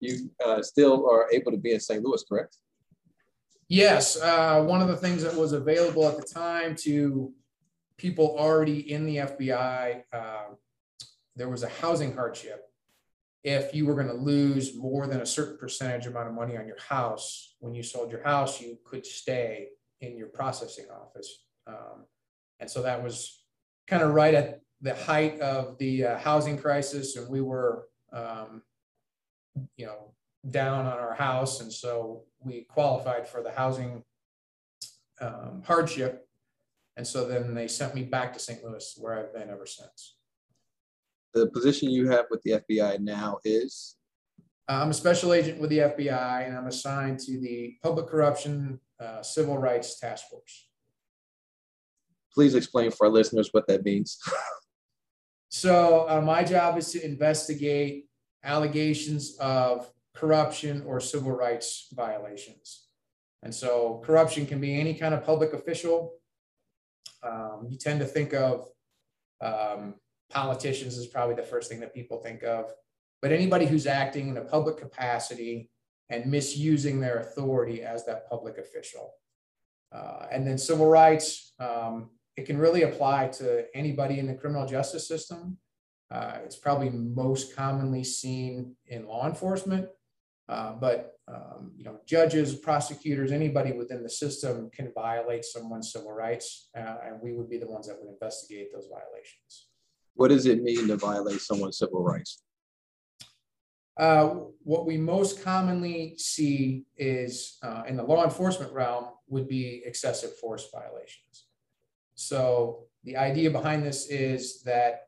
you 0.00 0.30
uh, 0.44 0.62
still 0.62 1.08
are 1.10 1.28
able 1.32 1.50
to 1.52 1.58
be 1.58 1.72
in 1.72 1.80
St. 1.80 2.02
Louis, 2.02 2.22
correct? 2.28 2.56
Yes, 3.68 4.20
uh, 4.20 4.62
one 4.62 4.80
of 4.80 4.88
the 4.88 4.96
things 4.96 5.22
that 5.22 5.34
was 5.34 5.52
available 5.52 6.06
at 6.08 6.16
the 6.16 6.22
time 6.22 6.74
to 6.76 7.32
people 7.96 8.36
already 8.38 8.92
in 8.92 9.04
the 9.04 9.16
FBI, 9.16 10.02
uh, 10.12 10.44
there 11.36 11.48
was 11.48 11.62
a 11.62 11.68
housing 11.68 12.14
hardship. 12.14 12.64
If 13.44 13.74
you 13.74 13.86
were 13.86 13.94
going 13.94 14.08
to 14.08 14.14
lose 14.14 14.76
more 14.76 15.06
than 15.06 15.20
a 15.20 15.26
certain 15.26 15.58
percentage 15.58 16.06
amount 16.06 16.28
of 16.28 16.34
money 16.34 16.56
on 16.56 16.66
your 16.66 16.80
house, 16.80 17.54
when 17.60 17.74
you 17.74 17.82
sold 17.82 18.10
your 18.10 18.22
house, 18.22 18.60
you 18.60 18.78
could 18.84 19.06
stay 19.06 19.68
in 20.00 20.16
your 20.16 20.28
processing 20.28 20.86
office. 20.90 21.44
Um, 21.66 22.06
and 22.60 22.70
so 22.70 22.82
that 22.82 23.02
was 23.02 23.42
kind 23.86 24.02
of 24.02 24.10
right 24.10 24.34
at 24.34 24.60
the 24.80 24.94
height 24.94 25.40
of 25.40 25.78
the 25.78 26.04
uh, 26.04 26.18
housing 26.18 26.58
crisis, 26.58 27.16
and 27.16 27.28
we 27.28 27.40
were, 27.40 27.88
um, 28.12 28.62
you 29.76 29.86
know, 29.86 30.12
down 30.48 30.86
on 30.86 30.98
our 30.98 31.14
house, 31.14 31.60
and 31.60 31.72
so 31.72 32.22
we 32.40 32.62
qualified 32.68 33.28
for 33.28 33.42
the 33.42 33.50
housing 33.50 34.04
um, 35.20 35.62
hardship. 35.66 36.28
And 36.96 37.06
so 37.06 37.26
then 37.26 37.54
they 37.54 37.68
sent 37.68 37.94
me 37.94 38.02
back 38.02 38.32
to 38.32 38.38
St. 38.38 38.62
Louis, 38.64 38.94
where 38.98 39.18
I've 39.18 39.32
been 39.32 39.50
ever 39.50 39.66
since. 39.66 40.16
The 41.34 41.48
position 41.48 41.90
you 41.90 42.08
have 42.08 42.26
with 42.30 42.42
the 42.42 42.62
FBI 42.62 43.00
now 43.00 43.38
is? 43.44 43.96
I'm 44.66 44.90
a 44.90 44.94
special 44.94 45.32
agent 45.32 45.60
with 45.60 45.70
the 45.70 45.78
FBI, 45.78 46.46
and 46.46 46.56
I'm 46.56 46.66
assigned 46.66 47.18
to 47.20 47.40
the 47.40 47.76
Public 47.82 48.06
Corruption 48.06 48.80
uh, 49.00 49.22
Civil 49.22 49.58
Rights 49.58 49.98
Task 49.98 50.28
Force. 50.30 50.68
Please 52.34 52.54
explain 52.54 52.90
for 52.90 53.06
our 53.06 53.12
listeners 53.12 53.48
what 53.52 53.66
that 53.68 53.84
means. 53.84 54.18
so, 55.48 56.06
uh, 56.08 56.20
my 56.20 56.44
job 56.44 56.76
is 56.78 56.92
to 56.92 57.04
investigate 57.04 58.06
allegations 58.44 59.36
of 59.38 59.90
corruption 60.14 60.82
or 60.86 61.00
civil 61.00 61.32
rights 61.32 61.88
violations. 61.94 62.88
And 63.42 63.54
so 63.54 64.02
corruption 64.04 64.46
can 64.46 64.60
be 64.60 64.78
any 64.78 64.94
kind 64.94 65.14
of 65.14 65.24
public 65.24 65.52
official. 65.52 66.14
Um, 67.22 67.68
you 67.70 67.78
tend 67.78 68.00
to 68.00 68.06
think 68.06 68.34
of 68.34 68.66
um, 69.40 69.94
politicians 70.30 70.96
is 70.96 71.06
probably 71.06 71.34
the 71.34 71.42
first 71.42 71.70
thing 71.70 71.80
that 71.80 71.94
people 71.94 72.18
think 72.18 72.42
of, 72.42 72.72
but 73.22 73.32
anybody 73.32 73.66
who's 73.66 73.86
acting 73.86 74.28
in 74.28 74.36
a 74.36 74.44
public 74.44 74.76
capacity 74.76 75.70
and 76.10 76.26
misusing 76.26 77.00
their 77.00 77.18
authority 77.18 77.82
as 77.82 78.04
that 78.06 78.28
public 78.28 78.58
official. 78.58 79.12
Uh, 79.92 80.26
and 80.30 80.46
then 80.46 80.58
civil 80.58 80.86
rights, 80.86 81.52
um, 81.58 82.10
it 82.36 82.46
can 82.46 82.58
really 82.58 82.82
apply 82.82 83.28
to 83.28 83.64
anybody 83.74 84.18
in 84.18 84.26
the 84.26 84.34
criminal 84.34 84.66
justice 84.66 85.08
system. 85.08 85.58
Uh, 86.10 86.38
it's 86.44 86.56
probably 86.56 86.90
most 86.90 87.54
commonly 87.54 88.04
seen 88.04 88.74
in 88.86 89.06
law 89.06 89.26
enforcement, 89.26 89.88
uh, 90.48 90.72
but 90.72 91.18
um, 91.26 91.72
you 91.76 91.84
know, 91.84 91.98
judges, 92.06 92.54
prosecutors, 92.54 93.32
anybody 93.32 93.72
within 93.72 94.02
the 94.02 94.08
system 94.08 94.70
can 94.70 94.90
violate 94.94 95.44
someone's 95.44 95.92
civil 95.92 96.12
rights, 96.12 96.70
uh, 96.76 96.96
and 97.04 97.20
we 97.20 97.34
would 97.34 97.50
be 97.50 97.58
the 97.58 97.70
ones 97.70 97.86
that 97.86 97.96
would 98.00 98.10
investigate 98.10 98.72
those 98.72 98.88
violations. 98.88 99.67
What 100.18 100.30
does 100.30 100.46
it 100.46 100.64
mean 100.64 100.88
to 100.88 100.96
violate 100.96 101.40
someone's 101.40 101.78
civil 101.78 102.02
rights? 102.02 102.42
Uh, 103.96 104.24
what 104.64 104.84
we 104.84 104.98
most 104.98 105.44
commonly 105.44 106.16
see 106.18 106.86
is 106.96 107.56
uh, 107.62 107.84
in 107.86 107.96
the 107.96 108.02
law 108.02 108.24
enforcement 108.24 108.72
realm 108.72 109.04
would 109.28 109.46
be 109.46 109.80
excessive 109.86 110.36
force 110.38 110.68
violations. 110.72 111.46
So 112.16 112.86
the 113.04 113.16
idea 113.16 113.48
behind 113.52 113.84
this 113.84 114.08
is 114.08 114.60
that 114.62 115.02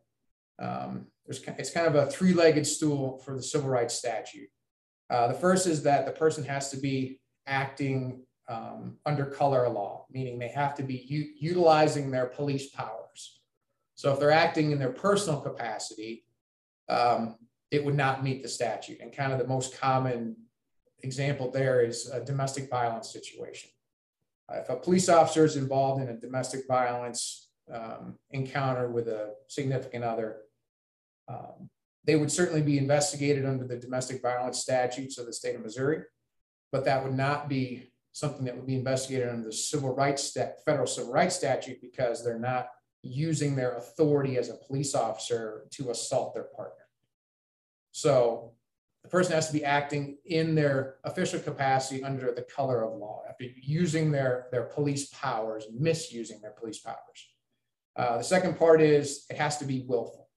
um, 0.61 1.07
there's 1.27 1.43
it's 1.59 1.73
kind 1.73 1.89
of 1.89 1.97
a 1.97 2.07
three-legged 2.07 2.65
stool 2.65 3.19
for 3.25 3.35
the 3.35 3.43
civil 3.43 3.69
rights 3.69 3.95
statute. 3.95 4.49
Uh, 5.11 5.27
the 5.27 5.35
first 5.35 5.67
is 5.67 5.83
that 5.83 6.07
the 6.07 6.13
person 6.13 6.45
has 6.45 6.71
to 6.71 6.77
be 6.77 7.19
acting 7.49 8.23
um, 8.49 8.97
under 9.05 9.27
color 9.27 9.65
of 9.65 9.73
law, 9.73 10.07
meaning 10.09 10.39
they 10.39 10.49
have 10.49 10.77
to 10.77 10.85
be 10.85 11.35
utilizing 11.41 12.13
their 12.13 12.27
police 12.27 12.71
powers. 12.71 13.40
So 14.01 14.15
if 14.15 14.19
they're 14.19 14.31
acting 14.31 14.71
in 14.71 14.79
their 14.79 14.93
personal 14.93 15.43
capacity, 15.43 16.25
um, 16.89 17.37
it 17.71 17.85
would 17.85 17.97
not 17.97 18.25
meet 18.25 18.43
the 18.43 18.49
statute. 18.49 18.99
And 18.99 19.15
kind 19.15 19.31
of 19.31 19.39
the 19.39 19.47
most 19.47 19.79
common 19.79 20.37
example 21.03 21.51
there 21.51 21.83
is 21.83 22.09
a 22.09 22.25
domestic 22.25 22.71
violence 22.71 23.13
situation. 23.13 23.69
Uh, 24.49 24.61
if 24.61 24.71
a 24.71 24.77
police 24.77 25.11
officer 25.11 25.45
is 25.45 25.57
involved 25.57 26.01
in 26.01 26.09
a 26.09 26.17
domestic 26.17 26.67
violence 26.67 27.51
um, 27.71 28.19
encounter 28.31 28.89
with 28.89 29.07
a 29.07 29.35
significant 29.49 30.03
other, 30.03 30.39
um, 31.29 31.69
they 32.05 32.17
would 32.17 32.33
certainly 32.33 32.63
be 32.63 32.79
investigated 32.79 33.45
under 33.45 33.67
the 33.67 33.77
domestic 33.77 34.23
violence 34.23 34.61
statutes 34.61 35.19
of 35.19 35.27
the 35.27 35.33
state 35.35 35.57
of 35.57 35.61
Missouri, 35.61 36.05
but 36.73 36.87
that 36.87 37.05
would 37.05 37.15
not 37.15 37.51
be 37.51 37.93
something 38.13 38.47
that 38.47 38.57
would 38.57 38.67
be 38.67 38.77
investigated 38.77 39.29
under 39.29 39.45
the 39.45 39.53
civil 39.53 39.95
rights 39.95 40.35
federal 40.65 40.87
civil 40.87 41.13
rights 41.13 41.37
statute 41.37 41.83
because 41.83 42.25
they're 42.25 42.39
not 42.39 42.69
using 43.03 43.57
their 43.57 43.77
authority 43.77 44.37
as 44.37 44.49
a 44.49 44.55
police 44.55 44.95
officer 44.95 45.67
to 45.71 45.91
assault 45.91 46.35
their 46.35 46.45
partner. 46.45 46.85
So 47.93 48.53
the 49.03 49.09
person 49.09 49.33
has 49.33 49.47
to 49.47 49.53
be 49.53 49.65
acting 49.65 50.19
in 50.27 50.55
their 50.55 50.97
official 51.05 51.41
capacity 51.41 52.05
under 52.05 52.33
the 52.33 52.43
color 52.43 52.85
of 52.85 52.99
law, 52.99 53.23
after 53.29 53.45
using 53.63 54.11
their, 54.11 54.49
their 54.53 54.65
police 54.65 55.07
powers, 55.09 55.65
misusing 55.73 56.41
their 56.43 56.51
police 56.53 56.79
powers. 56.79 56.99
Uh, 57.97 58.19
the 58.19 58.25
second 58.25 58.59
part 58.59 58.81
is 58.81 59.25
it 59.31 59.37
has 59.37 59.57
to 59.59 59.65
be 59.65 59.85
willful. 59.87 60.29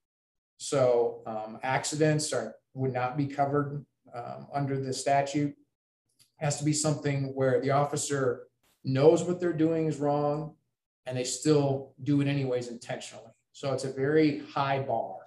So 0.58 1.22
um, 1.26 1.60
accidents 1.64 2.32
are 2.32 2.56
would 2.74 2.94
not 2.94 3.18
be 3.18 3.28
covered 3.28 3.86
um, 4.16 4.48
under 4.54 4.80
the 4.80 4.94
statute. 4.94 5.50
It 5.50 5.56
has 6.38 6.58
to 6.58 6.66
be 6.66 6.74
something 6.74 7.36
where 7.36 7.62
the 7.62 7.72
officer 7.72 8.48
knows 8.84 9.24
what 9.24 9.40
they're 9.40 9.54
doing 9.54 9.86
is 9.86 9.98
wrong 9.98 10.56
and 11.06 11.18
they 11.18 11.24
still 11.24 11.94
do 12.04 12.22
it 12.22 12.28
anyways 12.28 12.68
intentionally. 12.68 13.32
So 13.52 13.74
it's 13.74 13.84
a 13.84 13.92
very 13.92 14.40
high 14.54 14.80
bar, 14.80 15.18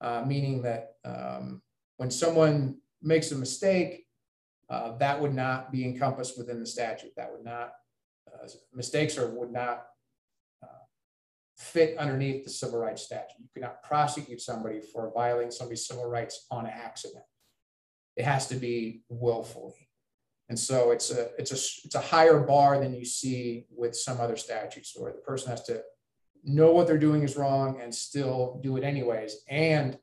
uh, 0.00 0.24
meaning 0.26 0.62
that 0.62 0.94
um, 1.04 1.62
when 1.96 2.10
someone 2.10 2.78
makes 3.02 3.30
a 3.32 3.36
mistake, 3.36 4.06
uh, 4.68 4.96
that 4.98 5.20
would 5.20 5.34
not 5.34 5.70
be 5.70 5.84
encompassed 5.84 6.38
within 6.38 6.58
the 6.58 6.66
statute. 6.66 7.12
That 7.16 7.30
would 7.30 7.44
not, 7.44 7.72
uh, 8.26 8.48
mistakes 8.72 9.18
or 9.18 9.28
would 9.28 9.52
not 9.52 9.86
fit 11.62 11.96
underneath 11.96 12.44
the 12.44 12.50
civil 12.50 12.80
rights 12.80 13.02
statute. 13.02 13.38
You 13.38 13.48
cannot 13.54 13.82
prosecute 13.82 14.40
somebody 14.40 14.80
for 14.80 15.12
violating 15.14 15.52
somebody's 15.52 15.86
civil 15.86 16.06
rights 16.06 16.46
on 16.50 16.66
accident. 16.66 17.24
It 18.16 18.24
has 18.24 18.48
to 18.48 18.56
be 18.56 19.02
willfully. 19.08 19.81
And 20.52 20.58
so 20.58 20.90
it's 20.90 21.10
a 21.10 21.30
it's 21.38 21.50
a 21.50 21.86
it's 21.86 21.94
a 21.94 22.00
higher 22.14 22.38
bar 22.38 22.78
than 22.78 22.92
you 22.92 23.06
see 23.06 23.64
with 23.74 23.96
some 23.96 24.20
other 24.20 24.36
statutes 24.36 24.92
where 24.94 25.10
the 25.10 25.16
person 25.20 25.48
has 25.48 25.62
to 25.62 25.82
know 26.44 26.72
what 26.72 26.86
they're 26.86 26.98
doing 26.98 27.22
is 27.22 27.38
wrong 27.38 27.80
and 27.80 27.94
still 27.94 28.60
do 28.62 28.76
it 28.76 28.84
anyways. 28.84 29.44
And 29.48 29.96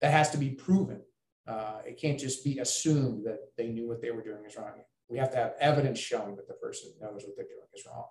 that 0.00 0.12
has 0.12 0.30
to 0.30 0.38
be 0.38 0.50
proven. 0.50 1.00
Uh, 1.48 1.78
it 1.84 2.00
can't 2.00 2.16
just 2.16 2.44
be 2.44 2.60
assumed 2.60 3.26
that 3.26 3.40
they 3.56 3.70
knew 3.70 3.88
what 3.88 4.00
they 4.00 4.12
were 4.12 4.22
doing 4.22 4.44
is 4.46 4.56
wrong. 4.56 4.70
We 5.08 5.18
have 5.18 5.32
to 5.32 5.36
have 5.36 5.54
evidence 5.58 5.98
showing 5.98 6.36
that 6.36 6.46
the 6.46 6.54
person 6.54 6.92
knows 7.00 7.24
what 7.24 7.34
they're 7.34 7.44
doing 7.44 7.66
is 7.74 7.84
wrong. 7.84 8.08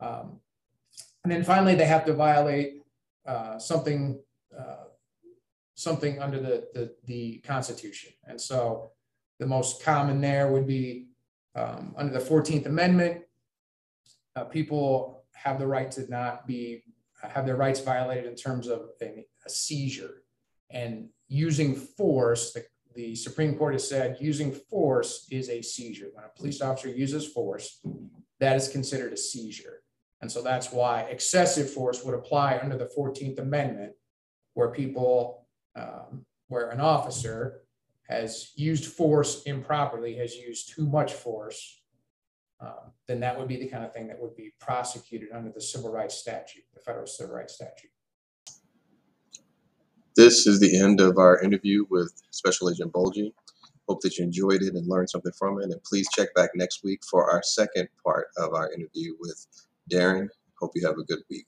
Um, 0.00 0.40
and 1.24 1.32
then 1.32 1.44
finally, 1.44 1.76
they 1.76 1.86
have 1.86 2.04
to 2.04 2.12
violate 2.12 2.82
uh, 3.26 3.58
something 3.58 4.20
uh, 4.54 4.88
something 5.76 6.20
under 6.20 6.38
the, 6.38 6.68
the, 6.74 6.94
the 7.06 7.38
Constitution. 7.38 8.12
And 8.26 8.38
so 8.38 8.90
the 9.38 9.46
most 9.46 9.82
common 9.82 10.20
there 10.20 10.50
would 10.50 10.66
be 10.66 11.08
um, 11.54 11.94
under 11.96 12.12
the 12.12 12.24
14th 12.24 12.66
Amendment, 12.66 13.22
uh, 14.36 14.44
people 14.44 15.24
have 15.34 15.58
the 15.58 15.66
right 15.66 15.90
to 15.92 16.08
not 16.10 16.46
be, 16.46 16.82
have 17.22 17.46
their 17.46 17.56
rights 17.56 17.80
violated 17.80 18.26
in 18.26 18.34
terms 18.34 18.68
of 18.68 18.90
a, 19.00 19.26
a 19.46 19.50
seizure. 19.50 20.22
And 20.70 21.08
using 21.28 21.74
force, 21.74 22.52
the, 22.52 22.64
the 22.94 23.14
Supreme 23.14 23.56
Court 23.56 23.74
has 23.74 23.88
said 23.88 24.18
using 24.20 24.52
force 24.52 25.26
is 25.30 25.48
a 25.48 25.62
seizure. 25.62 26.08
When 26.12 26.24
a 26.24 26.38
police 26.38 26.60
officer 26.60 26.88
uses 26.88 27.26
force, 27.26 27.80
that 28.40 28.56
is 28.56 28.68
considered 28.68 29.12
a 29.12 29.16
seizure. 29.16 29.82
And 30.20 30.30
so 30.30 30.42
that's 30.42 30.72
why 30.72 31.02
excessive 31.02 31.70
force 31.70 32.04
would 32.04 32.14
apply 32.14 32.58
under 32.62 32.76
the 32.76 32.90
14th 32.96 33.38
Amendment, 33.38 33.92
where 34.54 34.70
people, 34.70 35.46
um, 35.76 36.24
where 36.48 36.70
an 36.70 36.80
officer 36.80 37.62
has 38.08 38.52
used 38.56 38.86
force 38.86 39.42
improperly, 39.44 40.16
has 40.16 40.34
used 40.36 40.74
too 40.74 40.86
much 40.86 41.12
force, 41.12 41.82
um, 42.60 42.92
then 43.06 43.20
that 43.20 43.38
would 43.38 43.48
be 43.48 43.56
the 43.56 43.68
kind 43.68 43.84
of 43.84 43.92
thing 43.92 44.08
that 44.08 44.18
would 44.20 44.34
be 44.34 44.52
prosecuted 44.58 45.28
under 45.32 45.50
the 45.50 45.60
civil 45.60 45.92
rights 45.92 46.16
statute, 46.16 46.64
the 46.74 46.80
federal 46.80 47.06
civil 47.06 47.34
rights 47.34 47.54
statute. 47.54 47.90
This 50.16 50.46
is 50.46 50.58
the 50.58 50.76
end 50.76 51.00
of 51.00 51.18
our 51.18 51.40
interview 51.40 51.84
with 51.90 52.12
Special 52.30 52.70
Agent 52.70 52.92
Bolge. 52.92 53.30
Hope 53.88 54.00
that 54.00 54.18
you 54.18 54.24
enjoyed 54.24 54.62
it 54.62 54.74
and 54.74 54.86
learned 54.88 55.08
something 55.08 55.32
from 55.38 55.60
it. 55.60 55.70
And 55.70 55.82
please 55.84 56.08
check 56.12 56.34
back 56.34 56.50
next 56.54 56.82
week 56.82 57.00
for 57.08 57.30
our 57.30 57.42
second 57.42 57.88
part 58.04 58.26
of 58.36 58.52
our 58.52 58.72
interview 58.72 59.14
with 59.20 59.46
Darren. 59.90 60.28
Hope 60.60 60.72
you 60.74 60.84
have 60.86 60.98
a 60.98 61.04
good 61.04 61.20
week. 61.30 61.46